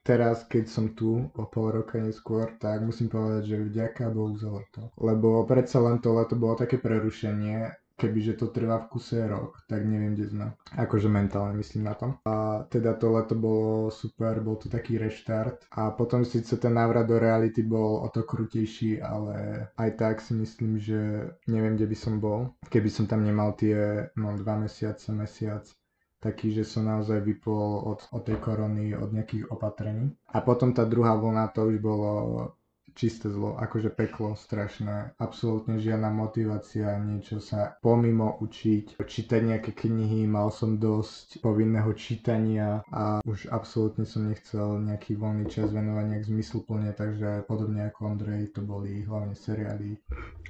teraz, 0.00 0.48
keď 0.48 0.64
som 0.72 0.96
tu 0.96 1.28
o 1.28 1.44
pol 1.52 1.68
roka 1.68 2.00
neskôr, 2.00 2.56
tak 2.56 2.80
musím 2.80 3.12
povedať, 3.12 3.44
že 3.44 3.56
vďaka 3.68 4.08
Bohu 4.08 4.40
za 4.40 4.48
leto. 4.48 4.88
Lebo 4.96 5.44
predsa 5.44 5.84
len 5.84 6.00
to 6.00 6.16
leto 6.16 6.32
bolo 6.40 6.56
také 6.56 6.80
prerušenie 6.80 7.68
kebyže 8.00 8.40
to 8.40 8.48
trvá 8.48 8.80
v 8.80 8.96
kuse 8.96 9.28
rok, 9.28 9.60
tak 9.68 9.84
neviem, 9.84 10.16
kde 10.16 10.26
sme. 10.32 10.46
Akože 10.80 11.12
mentálne 11.12 11.52
myslím 11.60 11.84
na 11.84 11.92
tom. 11.92 12.16
A 12.24 12.64
teda 12.72 12.96
to 12.96 13.12
leto 13.12 13.36
bolo 13.36 13.92
super, 13.92 14.40
bol 14.40 14.56
to 14.56 14.72
taký 14.72 14.96
reštart. 14.96 15.68
A 15.76 15.92
potom 15.92 16.24
síce 16.24 16.56
ten 16.56 16.72
návrat 16.72 17.04
do 17.04 17.20
reality 17.20 17.60
bol 17.60 18.00
o 18.00 18.08
to 18.08 18.24
krutejší, 18.24 19.04
ale 19.04 19.68
aj 19.76 19.90
tak 20.00 20.14
si 20.24 20.32
myslím, 20.32 20.80
že 20.80 21.28
neviem, 21.44 21.76
kde 21.76 21.86
by 21.92 21.96
som 21.96 22.14
bol, 22.16 22.56
keby 22.72 22.88
som 22.88 23.04
tam 23.04 23.20
nemal 23.20 23.52
tie 23.52 24.08
no, 24.16 24.32
dva 24.40 24.56
mesiace, 24.56 25.12
mesiac 25.12 25.68
taký, 26.20 26.52
že 26.52 26.68
som 26.68 26.84
naozaj 26.84 27.24
vypol 27.24 27.80
od, 27.96 28.04
od 28.12 28.22
tej 28.22 28.36
korony, 28.44 28.92
od 28.92 29.08
nejakých 29.08 29.48
opatrení. 29.48 30.12
A 30.36 30.44
potom 30.44 30.76
tá 30.76 30.84
druhá 30.84 31.16
vlna, 31.16 31.48
to 31.56 31.72
už 31.72 31.80
bolo 31.80 32.12
čisté 33.00 33.32
zlo, 33.32 33.56
akože 33.56 33.88
peklo 33.96 34.36
strašné, 34.36 35.16
absolútne 35.16 35.80
žiadna 35.80 36.12
motivácia, 36.12 37.00
niečo 37.00 37.40
sa 37.40 37.80
pomimo 37.80 38.36
učiť, 38.44 39.00
čítať 39.00 39.40
nejaké 39.40 39.72
knihy, 39.72 40.28
mal 40.28 40.52
som 40.52 40.76
dosť 40.76 41.40
povinného 41.40 41.88
čítania 41.96 42.84
a 42.92 43.24
už 43.24 43.48
absolútne 43.48 44.04
som 44.04 44.28
nechcel 44.28 44.84
nejaký 44.84 45.16
voľný 45.16 45.48
čas 45.48 45.72
venovať 45.72 46.04
nejak 46.12 46.28
zmysluplne, 46.28 46.92
takže 46.92 47.48
podobne 47.48 47.88
ako 47.88 48.12
Ondrej, 48.12 48.52
to 48.52 48.60
boli 48.60 49.00
hlavne 49.08 49.32
seriály. 49.32 49.96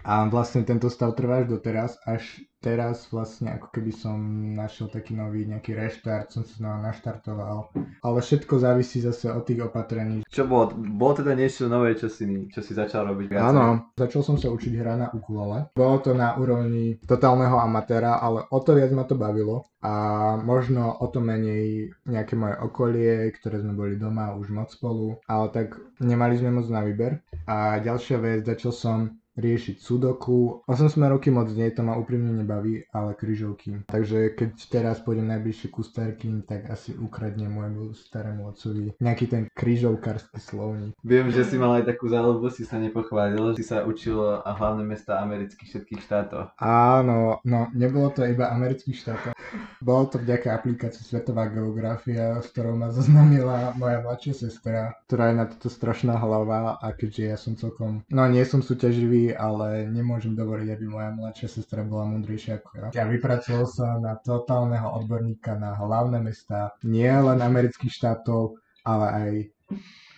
A 0.02 0.26
vlastne 0.26 0.66
tento 0.66 0.90
stav 0.90 1.14
trvá 1.14 1.46
až 1.46 1.54
doteraz, 1.54 2.02
až 2.02 2.42
teraz 2.60 3.08
vlastne 3.08 3.56
ako 3.56 3.72
keby 3.72 3.92
som 3.92 4.16
našiel 4.52 4.92
taký 4.92 5.16
nový 5.16 5.48
nejaký 5.48 5.72
reštart, 5.72 6.28
som 6.28 6.44
sa 6.44 6.54
znova 6.60 6.78
naštartoval. 6.92 7.72
Ale 8.04 8.18
všetko 8.20 8.54
závisí 8.60 9.00
zase 9.00 9.32
od 9.32 9.42
tých 9.48 9.64
opatrení. 9.64 10.22
Čo 10.28 10.44
bolo? 10.44 10.76
Bolo 10.76 11.24
teda 11.24 11.32
niečo 11.32 11.66
nové, 11.72 11.96
čo 11.96 12.12
si, 12.12 12.28
čo 12.52 12.60
si 12.60 12.72
začal 12.76 13.08
robiť 13.08 13.26
viac? 13.32 13.50
Áno, 13.50 13.90
začal 13.96 14.20
som 14.20 14.36
sa 14.36 14.52
učiť 14.52 14.72
hrať 14.76 14.98
na 15.00 15.08
ukulele. 15.10 15.72
Bolo 15.72 15.96
to 16.04 16.12
na 16.12 16.36
úrovni 16.36 17.00
totálneho 17.08 17.56
amatéra, 17.56 18.20
ale 18.20 18.44
o 18.52 18.58
to 18.60 18.76
viac 18.76 18.92
ma 18.92 19.08
to 19.08 19.16
bavilo. 19.16 19.64
A 19.80 20.36
možno 20.36 21.00
o 21.00 21.08
to 21.08 21.24
menej 21.24 21.96
nejaké 22.04 22.36
moje 22.36 22.60
okolie, 22.60 23.32
ktoré 23.40 23.64
sme 23.64 23.72
boli 23.72 23.96
doma 23.96 24.36
už 24.36 24.52
moc 24.52 24.68
spolu, 24.68 25.16
ale 25.24 25.48
tak 25.48 25.80
nemali 26.04 26.36
sme 26.36 26.60
moc 26.60 26.68
na 26.68 26.84
výber. 26.84 27.24
A 27.48 27.80
ďalšia 27.80 28.20
vec, 28.20 28.44
začal 28.44 28.72
som 28.76 28.96
riešiť 29.40 29.76
sudoku. 29.80 30.62
8 30.68 30.94
roky 31.08 31.32
moc 31.32 31.48
nie, 31.50 31.72
to 31.72 31.82
ma 31.82 31.96
úprimne 31.96 32.36
nebaví, 32.44 32.84
ale 32.92 33.16
kryžovky. 33.16 33.88
Takže 33.88 34.36
keď 34.36 34.50
teraz 34.68 34.96
pôjdem 35.00 35.26
najbližšie 35.32 35.68
ku 35.72 35.80
starkým, 35.80 36.44
tak 36.44 36.68
asi 36.68 36.92
ukradnem 36.94 37.50
môjmu 37.50 37.96
starému 37.96 38.52
otcovi 38.52 38.94
nejaký 39.00 39.26
ten 39.26 39.42
kryžovkarský 39.50 40.38
slovník. 40.38 40.92
Viem, 41.00 41.32
že 41.32 41.48
si 41.48 41.56
mal 41.56 41.80
aj 41.80 41.88
takú 41.88 42.06
záľubu, 42.12 42.52
si 42.52 42.68
sa 42.68 42.76
nepochválil, 42.76 43.56
si 43.56 43.64
sa 43.64 43.82
učil 43.82 44.20
a 44.20 44.50
hlavné 44.52 44.84
mesta 44.84 45.18
amerických 45.24 45.68
všetkých 45.68 46.00
štátov. 46.04 46.54
Áno, 46.60 47.40
no 47.42 47.58
nebolo 47.72 48.12
to 48.12 48.28
iba 48.28 48.52
amerických 48.52 48.96
štátov. 48.96 49.32
Bolo 49.80 50.04
to 50.12 50.20
vďaka 50.20 50.52
aplikácii 50.52 51.02
Svetová 51.02 51.48
geografia, 51.48 52.36
s 52.38 52.52
ktorou 52.52 52.76
ma 52.76 52.92
zoznamila 52.92 53.72
moja 53.80 54.04
mladšia 54.04 54.46
sestra, 54.46 54.94
ktorá 55.08 55.32
je 55.32 55.36
na 55.40 55.46
toto 55.48 55.72
strašná 55.72 56.20
hlava 56.20 56.76
a 56.76 56.88
keďže 56.92 57.22
ja 57.24 57.36
som 57.40 57.56
celkom, 57.56 58.04
no 58.12 58.22
nie 58.28 58.44
som 58.44 58.60
súťaživý, 58.60 59.29
ale 59.34 59.86
nemôžem 59.90 60.34
dovoliť, 60.34 60.68
aby 60.74 60.84
moja 60.86 61.10
mladšia 61.14 61.48
sestra 61.48 61.82
bola 61.82 62.06
múdrejšia 62.10 62.60
ako 62.60 62.68
ja. 62.76 62.86
Ja 62.94 63.04
vypracoval 63.06 63.66
sa 63.66 63.96
na 63.98 64.18
totálneho 64.18 64.88
odborníka 65.02 65.58
na 65.58 65.74
hlavné 65.74 66.22
mesta, 66.22 66.74
nie 66.86 67.10
len 67.10 67.40
amerických 67.40 67.92
štátov, 67.92 68.60
ale 68.86 69.06
aj 69.10 69.30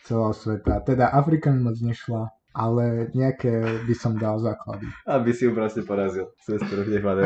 celého 0.04 0.34
sveta. 0.34 0.82
Teda 0.82 1.10
Afrika 1.14 1.54
mi 1.54 1.62
moc 1.62 1.78
nešla, 1.78 2.28
ale 2.52 3.08
nejaké 3.16 3.84
by 3.88 3.94
som 3.96 4.16
dal 4.16 4.36
základy. 4.40 4.88
Aby 5.08 5.32
si 5.32 5.48
ju 5.48 5.52
proste 5.56 5.84
porazil. 5.84 6.28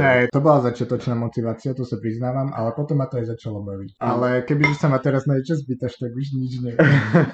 Hej, 0.00 0.30
to 0.30 0.38
bola 0.38 0.62
začiatočná 0.62 1.14
motivácia, 1.18 1.74
to 1.74 1.82
sa 1.82 1.98
priznávam, 1.98 2.54
ale 2.54 2.72
potom 2.74 2.98
ma 2.98 3.10
to 3.10 3.18
aj 3.18 3.36
začalo 3.36 3.62
baviť. 3.62 3.98
Ale 3.98 4.46
kebyže 4.46 4.76
sa 4.78 4.86
ma 4.90 5.02
teraz 5.02 5.26
na 5.26 5.38
niečo 5.38 5.58
spýtaš, 5.58 5.98
tak 5.98 6.14
už 6.14 6.26
nič 6.38 6.52
neviem. 6.62 6.80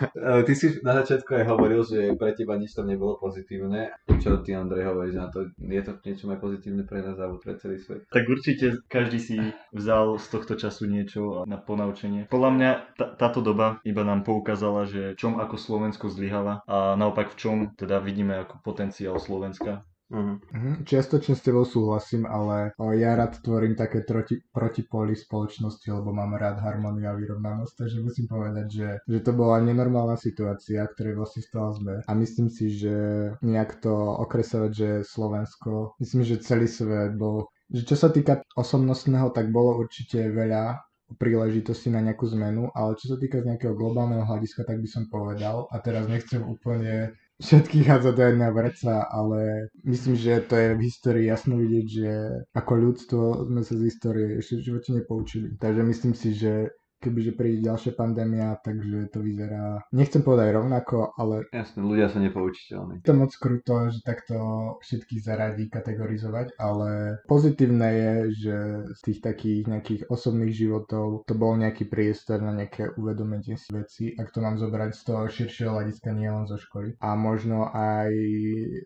ty 0.46 0.52
si 0.56 0.80
na 0.80 0.98
začiatku 1.00 1.30
aj 1.32 1.44
hovoril, 1.48 1.80
že 1.84 2.16
pre 2.16 2.32
teba 2.32 2.56
nič 2.56 2.72
tam 2.72 2.88
nebolo 2.88 3.20
pozitívne. 3.20 3.92
Čo 4.20 4.40
ty, 4.40 4.56
Andrej, 4.56 4.88
hovoríš 4.88 5.16
na 5.16 5.28
to? 5.28 5.52
Je 5.56 5.82
to 5.84 5.92
niečo 6.02 6.28
aj 6.28 6.38
pozitívne 6.40 6.82
pre 6.88 7.04
nás 7.04 7.16
alebo 7.20 7.38
pre 7.38 7.56
celý 7.60 7.78
svet? 7.78 8.08
Tak 8.08 8.24
určite 8.26 8.82
každý 8.88 9.18
si 9.20 9.36
vzal 9.72 10.16
z 10.16 10.26
tohto 10.32 10.54
času 10.56 10.88
niečo 10.88 11.44
na 11.44 11.60
ponaučenie. 11.60 12.28
Podľa 12.28 12.50
mňa 12.56 12.70
táto 13.20 13.40
doba 13.44 13.78
iba 13.82 14.02
nám 14.02 14.24
poukázala, 14.24 14.88
že 14.88 15.18
čom 15.18 15.38
ako 15.38 15.56
Slovensko 15.58 16.08
zlyhala 16.08 16.62
a 16.66 16.94
naopak 16.94 17.34
v 17.34 17.38
čom 17.38 17.56
teda 17.82 17.98
vidíme 17.98 18.46
ako 18.46 18.62
potenciál 18.62 19.18
Slovenska. 19.18 19.82
Uh-huh. 20.12 20.36
Uh-huh. 20.38 20.76
Čiastočne 20.84 21.32
s 21.32 21.40
tebou 21.40 21.64
súhlasím, 21.64 22.28
ale 22.28 22.76
ja 23.00 23.16
rád 23.16 23.40
tvorím 23.40 23.72
také 23.74 24.04
troti, 24.04 24.44
protipóly 24.52 25.16
spoločnosti, 25.16 25.88
lebo 25.88 26.12
mám 26.12 26.36
rád 26.36 26.60
harmóniu 26.60 27.08
a 27.08 27.16
vyrovnanosť, 27.16 27.72
takže 27.80 28.04
musím 28.04 28.28
povedať, 28.28 28.66
že, 28.68 28.88
že 29.08 29.18
to 29.24 29.32
bola 29.32 29.64
nenormálna 29.64 30.20
situácia, 30.20 30.84
ktorej 30.84 31.16
vlastne 31.16 31.42
stala 31.42 31.72
sme. 31.72 31.94
A 32.04 32.12
myslím 32.12 32.52
si, 32.52 32.76
že 32.76 32.94
nejak 33.40 33.80
to 33.80 33.92
okresovať, 34.20 34.70
že 34.70 34.88
Slovensko, 35.08 35.96
myslím, 35.96 36.22
že 36.28 36.44
celý 36.44 36.68
svet 36.68 37.16
bol 37.16 37.48
že 37.72 37.88
čo 37.88 37.96
sa 37.96 38.12
týka 38.12 38.44
osobnostného, 38.52 39.32
tak 39.32 39.48
bolo 39.48 39.80
určite 39.80 40.28
veľa 40.28 40.76
príležitosti 41.16 41.88
na 41.88 42.04
nejakú 42.04 42.28
zmenu, 42.36 42.68
ale 42.76 42.96
čo 43.00 43.12
sa 43.12 43.16
týka 43.16 43.40
z 43.40 43.48
nejakého 43.48 43.72
globálneho 43.72 44.24
hľadiska, 44.24 44.64
tak 44.64 44.80
by 44.80 44.88
som 44.88 45.08
povedal, 45.08 45.68
a 45.72 45.80
teraz 45.80 46.08
nechcem 46.08 46.44
úplne 46.44 47.16
všetkých 47.40 47.86
hádzať 47.88 48.14
do 48.14 48.22
jedného 48.22 48.52
vreca, 48.52 48.92
ale 49.08 49.72
myslím, 49.84 50.14
že 50.16 50.44
to 50.44 50.54
je 50.56 50.68
v 50.76 50.84
histórii 50.84 51.26
jasno 51.30 51.56
vidieť, 51.56 51.86
že 51.88 52.10
ako 52.52 52.72
ľudstvo 52.76 53.22
sme 53.48 53.60
sa 53.64 53.74
z 53.78 53.82
histórie 53.88 54.26
ešte 54.38 54.60
v 54.60 54.66
živote 54.68 54.90
nepoučili. 54.92 55.48
Takže 55.56 55.82
myslím 55.82 56.14
si, 56.14 56.36
že 56.36 56.68
kebyže 57.02 57.34
príde 57.34 57.66
ďalšia 57.66 57.98
pandémia, 57.98 58.54
takže 58.62 59.10
to 59.10 59.18
vyzerá, 59.18 59.82
nechcem 59.90 60.22
povedať 60.22 60.54
rovnako, 60.54 61.18
ale... 61.18 61.50
Jasne, 61.50 61.82
ľudia 61.82 62.06
sú 62.06 62.22
nepoučiteľní. 62.22 63.02
To 63.02 63.12
moc 63.18 63.34
kruto, 63.34 63.90
že 63.90 64.06
takto 64.06 64.36
všetkých 64.86 65.20
zaradí, 65.20 65.66
kategorizovať, 65.66 66.54
ale 66.62 67.18
pozitívne 67.26 67.88
je, 67.90 68.14
že 68.38 68.56
z 68.94 69.00
tých 69.02 69.18
takých 69.18 69.66
nejakých 69.66 70.02
osobných 70.06 70.54
životov 70.54 71.26
to 71.26 71.34
bol 71.34 71.58
nejaký 71.58 71.90
priestor 71.90 72.38
na 72.38 72.54
nejaké 72.54 72.94
uvedomenie 72.94 73.58
si 73.58 73.74
veci, 73.74 74.14
ak 74.14 74.30
to 74.30 74.38
mám 74.38 74.60
zobrať 74.60 74.90
z 74.94 75.02
toho 75.02 75.22
širšieho 75.26 75.70
hľadiska 75.74 76.14
nie 76.14 76.28
len 76.28 76.46
zo 76.46 76.60
školy. 76.60 76.94
A 77.02 77.16
možno 77.18 77.72
aj 77.72 78.12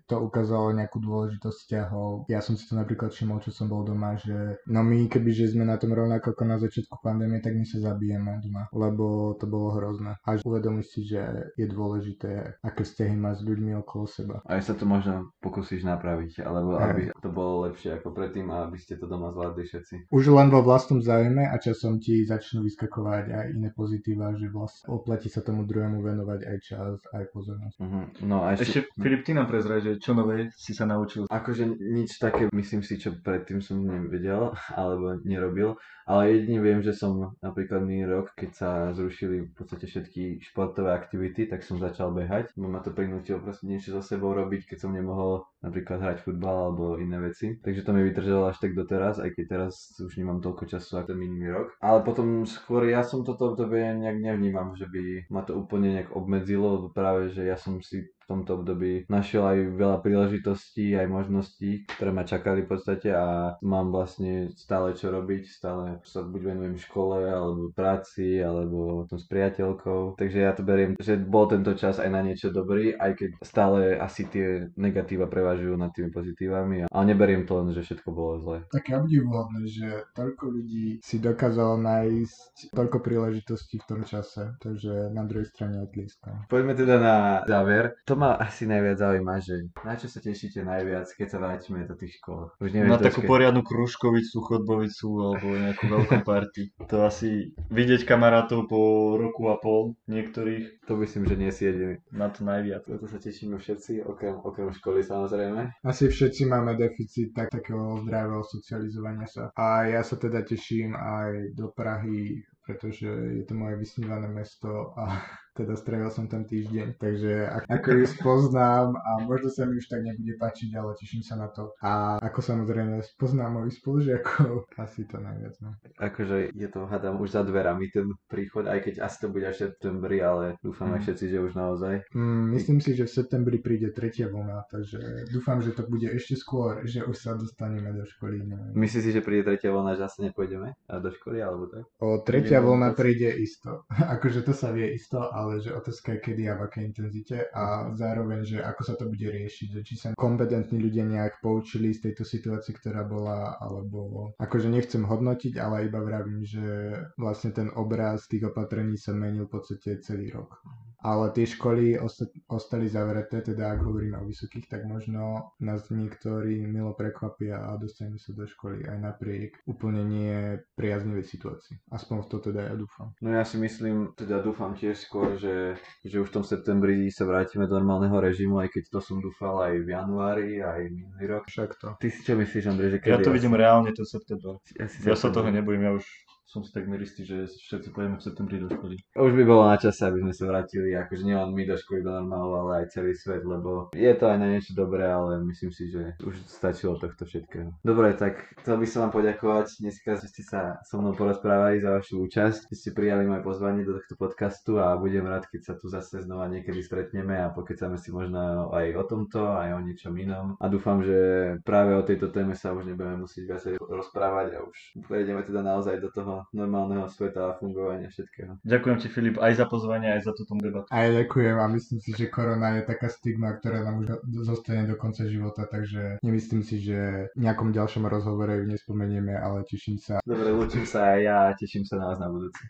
to 0.06 0.22
ukázalo 0.22 0.72
nejakú 0.72 1.02
dôležitosť 1.02 1.56
vzťahov. 1.58 2.30
Ja 2.30 2.40
som 2.40 2.54
si 2.54 2.64
to 2.64 2.78
napríklad 2.78 3.12
všimol, 3.12 3.42
čo 3.42 3.50
som 3.52 3.68
bol 3.68 3.84
doma, 3.84 4.16
že 4.16 4.62
no 4.70 4.80
my 4.80 5.10
kebyže 5.10 5.52
sme 5.52 5.66
na 5.66 5.76
tom 5.76 5.92
rovnako 5.92 6.32
ako 6.32 6.42
na 6.46 6.56
začiatku 6.62 6.96
pandémie, 7.02 7.42
tak 7.42 7.58
my 7.58 7.66
sa 7.66 7.82
zabíjame 7.82 8.05
pobijeme 8.06 8.38
doma, 8.38 8.62
lebo 8.70 9.34
to 9.34 9.50
bolo 9.50 9.74
hrozné. 9.74 10.14
Až 10.22 10.46
uvedomí 10.46 10.86
si, 10.86 11.02
že 11.02 11.50
je 11.58 11.66
dôležité, 11.66 12.62
aké 12.62 12.86
vzťahy 12.86 13.18
má 13.18 13.34
s 13.34 13.42
ľuďmi 13.42 13.74
okolo 13.82 14.06
seba. 14.06 14.36
Aj 14.46 14.62
sa 14.62 14.78
to 14.78 14.86
možno 14.86 15.34
pokúsiš 15.42 15.82
napraviť, 15.82 16.46
alebo 16.46 16.78
Hej. 16.78 16.86
aby 16.86 17.02
to 17.18 17.30
bolo 17.34 17.66
lepšie 17.66 17.98
ako 17.98 18.14
predtým 18.14 18.46
a 18.54 18.70
aby 18.70 18.78
ste 18.78 18.94
to 18.94 19.10
doma 19.10 19.34
zvládli 19.34 19.66
všetci. 19.66 19.94
Už 20.14 20.30
len 20.30 20.54
vo 20.54 20.62
vlastnom 20.62 21.02
záujme 21.02 21.50
a 21.50 21.56
časom 21.58 21.98
ti 21.98 22.22
začnú 22.22 22.62
vyskakovať 22.62 23.24
aj 23.34 23.46
iné 23.58 23.74
pozitíva, 23.74 24.30
že 24.38 24.46
vlastne 24.54 24.86
oplatí 24.94 25.26
sa 25.26 25.42
tomu 25.42 25.66
druhému 25.66 25.98
venovať 25.98 26.40
aj 26.46 26.56
čas, 26.62 26.96
aj 27.10 27.24
pozornosť. 27.34 27.76
Mhm. 27.82 28.00
No 28.30 28.46
a 28.46 28.54
Ešte, 28.54 28.86
ešte, 28.86 29.02
Filip, 29.02 29.26
ty 29.26 29.34
nám 29.34 29.50
prezraj, 29.50 29.82
že 29.82 29.92
čo 29.98 30.14
nové 30.14 30.54
si 30.54 30.70
sa 30.70 30.86
naučil. 30.86 31.26
Akože 31.26 31.66
nič 31.66 32.22
také, 32.22 32.46
myslím 32.54 32.86
si, 32.86 33.02
čo 33.02 33.18
predtým 33.18 33.58
som 33.58 33.82
nevedel 33.82 34.54
alebo 34.70 35.18
nerobil, 35.26 35.74
ale 36.06 36.38
jedine 36.38 36.62
viem, 36.62 36.80
že 36.84 36.94
som 36.94 37.34
napríklad 37.40 37.82
minulý 37.96 38.20
rok, 38.20 38.36
keď 38.36 38.50
sa 38.52 38.70
zrušili 38.92 39.48
v 39.48 39.52
podstate 39.56 39.88
všetky 39.88 40.44
športové 40.44 40.92
aktivity, 40.92 41.48
tak 41.48 41.64
som 41.64 41.80
začal 41.80 42.12
behať. 42.12 42.52
Ma 42.60 42.84
to 42.84 42.92
prinútilo 42.92 43.40
proste 43.40 43.64
niečo 43.64 43.96
so 43.96 44.02
sebou 44.04 44.36
robiť, 44.36 44.68
keď 44.68 44.78
som 44.84 44.92
nemohol 44.92 45.48
napríklad 45.64 46.04
hrať 46.04 46.18
futbal 46.20 46.70
alebo 46.70 47.00
iné 47.00 47.16
veci. 47.18 47.56
Takže 47.56 47.82
to 47.82 47.90
mi 47.96 48.04
vydržalo 48.04 48.52
až 48.52 48.60
tak 48.60 48.76
doteraz, 48.76 49.16
aj 49.16 49.32
keď 49.32 49.44
teraz 49.48 49.96
už 49.96 50.12
nemám 50.20 50.44
toľko 50.44 50.68
času 50.68 51.00
ako 51.00 51.06
ten 51.06 51.18
minulý 51.18 51.48
rok. 51.56 51.68
Ale 51.80 52.04
potom 52.04 52.44
skôr 52.44 52.84
ja 52.84 53.00
som 53.00 53.24
toto 53.24 53.56
obdobie 53.56 53.96
nejak 53.96 54.20
nevnímam, 54.20 54.76
že 54.76 54.84
by 54.90 55.32
ma 55.32 55.40
to 55.46 55.56
úplne 55.56 55.96
nejak 55.96 56.12
obmedzilo, 56.12 56.92
práve, 56.92 57.32
že 57.32 57.48
ja 57.48 57.56
som 57.56 57.80
si 57.80 58.04
v 58.26 58.34
tomto 58.34 58.58
období 58.58 59.06
našiel 59.06 59.46
aj 59.46 59.58
veľa 59.78 59.98
príležitostí, 60.02 60.98
aj 60.98 61.06
možností, 61.06 61.86
ktoré 61.94 62.10
ma 62.10 62.26
čakali 62.26 62.66
v 62.66 62.70
podstate 62.74 63.14
a 63.14 63.54
mám 63.62 63.94
vlastne 63.94 64.50
stále 64.58 64.98
čo 64.98 65.14
robiť, 65.14 65.46
stále 65.46 66.02
sa 66.02 66.26
buď 66.26 66.42
venujem 66.42 66.74
škole, 66.82 67.22
alebo 67.22 67.70
práci, 67.70 68.42
alebo 68.42 69.06
som 69.06 69.22
s 69.22 69.30
priateľkou. 69.30 70.18
Takže 70.18 70.38
ja 70.42 70.50
to 70.58 70.66
beriem, 70.66 70.98
že 70.98 71.14
bol 71.14 71.46
tento 71.46 71.70
čas 71.78 72.02
aj 72.02 72.10
na 72.10 72.26
niečo 72.26 72.50
dobrý, 72.50 72.98
aj 72.98 73.12
keď 73.14 73.30
stále 73.46 73.94
asi 73.94 74.26
tie 74.26 74.74
negatíva 74.74 75.30
prevažujú 75.30 75.78
nad 75.78 75.94
tými 75.94 76.10
pozitívami. 76.10 76.90
Ale 76.90 77.04
neberiem 77.06 77.46
to 77.46 77.62
len, 77.62 77.70
že 77.70 77.86
všetko 77.86 78.08
bolo 78.10 78.42
zlé. 78.42 78.66
Také 78.74 78.98
obdivuhodné, 78.98 79.70
že 79.70 79.88
toľko 80.18 80.44
ľudí 80.50 80.98
si 80.98 81.22
dokázalo 81.22 81.78
nájsť 81.78 82.74
toľko 82.74 82.98
príležitostí 82.98 83.78
v 83.78 83.86
tom 83.86 84.00
čase, 84.02 84.58
takže 84.58 85.14
na 85.14 85.22
druhej 85.22 85.46
strane 85.46 85.78
odlískam. 85.86 86.42
Poďme 86.50 86.74
teda 86.74 86.96
na 86.98 87.16
záver. 87.46 87.94
To 88.08 88.15
ma 88.16 88.34
asi 88.40 88.64
najviac 88.64 88.96
zaujíma, 88.96 89.34
že 89.38 89.68
na 89.84 89.94
čo 89.94 90.08
sa 90.08 90.18
tešíte 90.18 90.64
najviac, 90.64 91.06
keď 91.12 91.26
sa 91.28 91.38
vrátime 91.38 91.84
do 91.84 91.94
tých 91.94 92.16
škôl? 92.18 92.50
Už 92.58 92.72
neviem, 92.72 92.90
Na 92.90 92.98
takú 92.98 93.22
poriadnu 93.22 93.60
krúžkovicu, 93.60 94.40
chodbovicu 94.40 95.08
alebo 95.20 95.46
nejakú 95.52 95.84
veľkú 95.86 96.16
party. 96.30 96.62
To 96.88 97.04
asi 97.04 97.52
vidieť 97.68 98.08
kamarátov 98.08 98.66
po 98.66 99.14
roku 99.20 99.52
a 99.52 99.60
pol 99.60 99.94
niektorých 100.08 100.88
To 100.88 100.96
myslím, 100.96 101.28
že 101.28 101.36
nie 101.36 101.50
si 101.52 101.68
jediný. 101.68 102.00
na 102.10 102.32
to 102.32 102.42
najviac. 102.42 102.88
Toto 102.88 103.04
sa 103.06 103.20
tešíme 103.20 103.60
všetci, 103.60 104.06
okrem, 104.06 104.40
okrem 104.40 104.72
školy 104.72 105.04
samozrejme. 105.04 105.84
Asi 105.84 106.08
všetci 106.08 106.48
máme 106.48 106.78
deficit 106.78 107.36
tak, 107.36 107.52
takého 107.52 108.00
zdravého 108.02 108.40
socializovania 108.46 109.28
sa. 109.28 109.52
A 109.52 109.84
ja 109.90 110.00
sa 110.00 110.16
teda 110.16 110.40
teším 110.40 110.96
aj 110.96 111.52
do 111.52 111.68
Prahy, 111.68 112.40
pretože 112.64 113.06
je 113.06 113.44
to 113.44 113.54
moje 113.54 113.76
vysnívané 113.76 114.26
mesto 114.26 114.94
a 114.96 115.20
teda 115.56 115.74
strávil 115.74 116.10
som 116.10 116.26
tam 116.26 116.44
týždeň, 116.44 116.96
takže 116.96 117.32
ak- 117.42 117.66
ako 117.66 117.88
ju 117.94 118.06
spoznám 118.06 118.92
a 118.92 119.10
možno 119.22 119.48
sa 119.48 119.64
mi 119.64 119.76
už 119.76 119.86
tak 119.86 120.02
nebude 120.02 120.36
páčiť, 120.36 120.70
ale 120.72 120.92
teším 120.94 121.22
sa 121.22 121.34
na 121.34 121.48
to. 121.48 121.72
A 121.80 122.20
ako 122.20 122.40
samozrejme 122.42 123.00
spoznám 123.08 123.56
mojich 123.56 123.76
spolužiakov, 123.76 124.68
asi 124.78 125.04
to 125.04 125.16
najviac. 125.16 125.54
No. 125.58 125.72
Akože 125.96 126.52
je 126.52 126.68
to, 126.68 126.84
hádam, 126.84 127.16
už 127.16 127.30
za 127.30 127.42
dverami 127.42 127.88
ten 127.88 128.06
príchod, 128.26 128.64
aj 128.64 128.82
keď 128.82 128.94
asi 129.00 129.16
to 129.18 129.28
bude 129.28 129.42
až 129.42 129.56
v 129.56 129.62
septembri, 129.66 130.18
ale 130.20 130.60
dúfam 130.60 130.88
Mhm. 130.88 131.00
všetci, 131.00 131.24
že 131.26 131.38
už 131.40 131.52
naozaj. 131.54 131.94
Mm, 132.12 132.44
myslím 132.52 132.78
si, 132.78 132.92
že 132.92 133.04
v 133.04 133.16
septembri 133.16 133.58
príde 133.58 133.88
tretia 133.90 134.26
vlna, 134.26 134.66
takže 134.66 134.98
dúfam, 135.28 135.58
že 135.58 135.72
to 135.72 135.84
bude 135.84 136.04
ešte 136.06 136.34
skôr, 136.34 136.84
že 136.84 137.00
už 137.00 137.16
sa 137.16 137.32
dostaneme 137.32 137.92
do 137.92 138.04
školy. 138.04 138.42
Neviem. 138.42 138.74
Myslíš 138.76 139.02
si, 139.02 139.10
že 139.10 139.20
príde 139.20 139.46
tretia 139.46 139.70
vlna, 139.70 139.94
že 139.94 140.02
zase 140.02 140.18
nepôjdeme 140.24 140.68
a 140.68 140.94
do 140.96 141.08
školy, 141.08 141.38
alebo 141.38 141.64
tak? 141.66 141.86
O 141.98 142.20
tretia 142.20 142.58
vlna 142.60 142.92
príde 142.92 143.30
isto. 143.32 143.86
akože 144.14 144.42
to 144.42 144.52
sa 144.52 144.68
vie 144.68 144.90
isto, 144.92 145.22
ale 145.22 145.45
že 145.58 145.70
otázka 145.74 146.16
je 146.16 146.20
kedy 146.22 146.44
a 146.50 146.58
v 146.58 146.64
akej 146.66 146.82
intenzite 146.84 147.38
a 147.54 147.90
zároveň, 147.94 148.44
že 148.44 148.58
ako 148.62 148.82
sa 148.82 148.94
to 148.94 149.04
bude 149.06 149.26
riešiť, 149.26 149.68
že 149.70 149.80
či 149.86 149.94
sa 149.94 150.08
kompetentní 150.18 150.78
ľudia 150.78 151.04
nejak 151.06 151.38
poučili 151.40 151.94
z 151.94 152.10
tejto 152.10 152.26
situácie, 152.26 152.74
ktorá 152.74 153.06
bola, 153.06 153.58
alebo 153.62 154.32
akože 154.38 154.68
nechcem 154.70 155.06
hodnotiť, 155.06 155.58
ale 155.58 155.86
iba 155.86 156.02
vravím, 156.02 156.42
že 156.42 156.98
vlastne 157.16 157.54
ten 157.54 157.68
obraz 157.74 158.26
tých 158.26 158.50
opatrení 158.50 158.98
sa 158.98 159.14
menil 159.14 159.46
v 159.46 159.54
podstate 159.56 160.02
celý 160.02 160.34
rok. 160.34 160.60
Ale 161.06 161.30
tie 161.30 161.46
školy 161.46 161.94
osta- 162.02 162.26
ostali 162.50 162.90
zavreté, 162.90 163.38
teda 163.38 163.70
ak 163.70 163.86
hovoríme 163.86 164.18
o 164.18 164.26
vysokých, 164.26 164.66
tak 164.66 164.82
možno 164.90 165.54
nás 165.62 165.86
niektorí 165.86 166.66
milo 166.66 166.98
prekvapia 166.98 167.62
a 167.62 167.78
dostaneme 167.78 168.18
sa 168.18 168.34
do 168.34 168.42
školy 168.42 168.82
aj 168.82 168.98
napriek 168.98 169.62
úplne 169.70 170.02
nie 170.02 170.34
priaznivej 170.74 171.22
situácii. 171.22 171.78
Aspoň 171.94 172.16
v 172.20 172.28
to 172.28 172.36
teda 172.42 172.60
ja 172.66 172.74
dúfam. 172.74 173.14
No 173.22 173.30
ja 173.30 173.46
si 173.46 173.54
myslím, 173.54 174.18
teda 174.18 174.42
dúfam 174.42 174.74
tiež 174.74 174.98
skôr, 174.98 175.38
že, 175.38 175.78
že 176.02 176.16
už 176.18 176.26
v 176.26 176.34
tom 176.34 176.44
septembri 176.44 177.06
sa 177.14 177.22
vrátime 177.22 177.70
do 177.70 177.78
normálneho 177.78 178.18
režimu, 178.18 178.58
aj 178.58 178.74
keď 178.74 178.84
to 178.90 178.98
som 178.98 179.22
dúfal 179.22 179.62
aj 179.62 179.78
v 179.78 179.88
januári, 179.94 180.58
aj 180.58 180.90
minulý 180.90 181.24
rok. 181.30 181.46
Však 181.46 181.70
to. 181.78 181.94
Ty 182.02 182.08
si 182.10 182.26
čo 182.26 182.34
myslíš, 182.34 182.66
Andrej, 182.66 182.90
že 182.90 182.98
kedy 182.98 183.12
Ja 183.14 183.18
to 183.22 183.30
asi- 183.30 183.36
vidím 183.38 183.54
reálne 183.54 183.94
ten 183.94 184.02
september. 184.02 184.58
asi 184.74 184.96
Ja 185.06 185.14
sa 185.14 185.30
toho 185.30 185.54
nebojím, 185.54 185.86
ja 185.86 185.92
už 185.94 186.02
som 186.46 186.62
si 186.62 186.70
takmer 186.70 187.02
istý, 187.02 187.26
že 187.26 187.50
všetci 187.50 187.90
pôjdeme 187.90 188.22
v 188.22 188.26
septembri 188.26 188.62
do 188.62 188.70
školy. 188.70 189.02
Už 189.18 189.34
by 189.34 189.42
bolo 189.42 189.66
na 189.66 189.74
čase, 189.74 190.06
aby 190.06 190.22
sme 190.22 190.32
sa 190.32 190.46
vrátili, 190.46 190.94
akože 190.94 191.26
nielen 191.26 191.50
my 191.50 191.62
do 191.66 191.74
školy 191.74 192.06
do 192.06 192.14
normálu, 192.14 192.52
ale 192.62 192.72
aj 192.86 192.94
celý 192.94 193.18
svet, 193.18 193.42
lebo 193.42 193.90
je 193.90 194.12
to 194.14 194.24
aj 194.30 194.38
na 194.38 194.54
niečo 194.54 194.72
dobré, 194.78 195.10
ale 195.10 195.42
myslím 195.42 195.74
si, 195.74 195.90
že 195.90 196.14
už 196.22 196.38
stačilo 196.46 197.02
tohto 197.02 197.26
všetkého. 197.26 197.74
Dobre, 197.82 198.14
tak 198.14 198.46
chcel 198.62 198.78
by 198.78 198.86
som 198.86 198.98
vám 199.06 199.12
poďakovať 199.18 199.82
dneska, 199.82 200.22
že 200.22 200.30
ste 200.30 200.42
sa 200.46 200.78
so 200.86 201.02
mnou 201.02 201.18
porozprávali 201.18 201.82
za 201.82 201.98
vašu 201.98 202.22
účasť, 202.22 202.70
že 202.70 202.76
ste 202.78 202.90
prijali 202.94 203.26
moje 203.26 203.42
pozvanie 203.42 203.82
do 203.82 203.98
tohto 203.98 204.14
podcastu 204.14 204.78
a 204.78 204.94
budem 204.94 205.26
rád, 205.26 205.50
keď 205.50 205.60
sa 205.66 205.74
tu 205.74 205.90
zase 205.90 206.22
znova 206.22 206.46
niekedy 206.46 206.78
stretneme 206.78 207.34
a 207.42 207.50
pokecáme 207.50 207.98
si 207.98 208.14
možno 208.14 208.70
aj 208.70 208.94
o 208.94 209.04
tomto, 209.04 209.42
aj 209.50 209.74
o 209.74 209.80
niečom 209.82 210.14
inom. 210.14 210.54
A 210.62 210.70
dúfam, 210.70 211.02
že 211.02 211.18
práve 211.66 211.98
o 211.98 212.06
tejto 212.06 212.30
téme 212.30 212.54
sa 212.54 212.70
už 212.70 212.86
nebudeme 212.86 213.26
musieť 213.26 213.44
viacej 213.50 213.74
rozprávať 213.82 214.48
a 214.54 214.62
už 214.62 215.02
prejdeme 215.10 215.42
teda 215.42 215.66
naozaj 215.66 215.98
do 215.98 216.08
toho 216.14 216.35
normálneho 216.52 217.06
sveta 217.08 217.52
a 217.52 217.56
fungovania 217.56 218.08
všetkého. 218.10 218.60
Ďakujem 218.66 218.96
ti 219.00 219.08
Filip 219.08 219.36
aj 219.38 219.52
za 219.62 219.66
pozvanie, 219.68 220.12
aj 220.12 220.28
za 220.28 220.32
túto 220.36 220.56
debatu. 220.58 220.88
A 220.90 220.96
ja 221.06 221.10
ďakujem 221.24 221.56
a 221.56 221.66
myslím 221.72 221.98
si, 222.02 222.10
že 222.12 222.32
korona 222.32 222.80
je 222.80 222.82
taká 222.88 223.08
stigma, 223.08 223.56
ktorá 223.56 223.84
nám 223.84 224.02
už 224.02 224.06
zostane 224.44 224.88
do 224.88 224.96
konca 224.96 225.24
života, 225.28 225.68
takže 225.68 226.20
nemyslím 226.20 226.62
si, 226.64 226.80
že 226.80 227.30
v 227.32 227.40
nejakom 227.40 227.72
ďalšom 227.72 228.08
rozhovore 228.08 228.52
ju 228.56 228.64
nespomenieme, 228.68 229.36
ale 229.36 229.64
teším 229.68 230.00
sa 230.00 230.18
Dobre, 230.24 230.52
učím 230.52 230.86
sa 230.88 231.16
aj 231.16 231.20
ja 231.22 231.36
a 231.50 231.56
teším 231.56 231.84
sa 231.84 232.00
na 232.00 232.04
vás 232.12 232.18
na 232.18 232.28
budúci. 232.32 232.64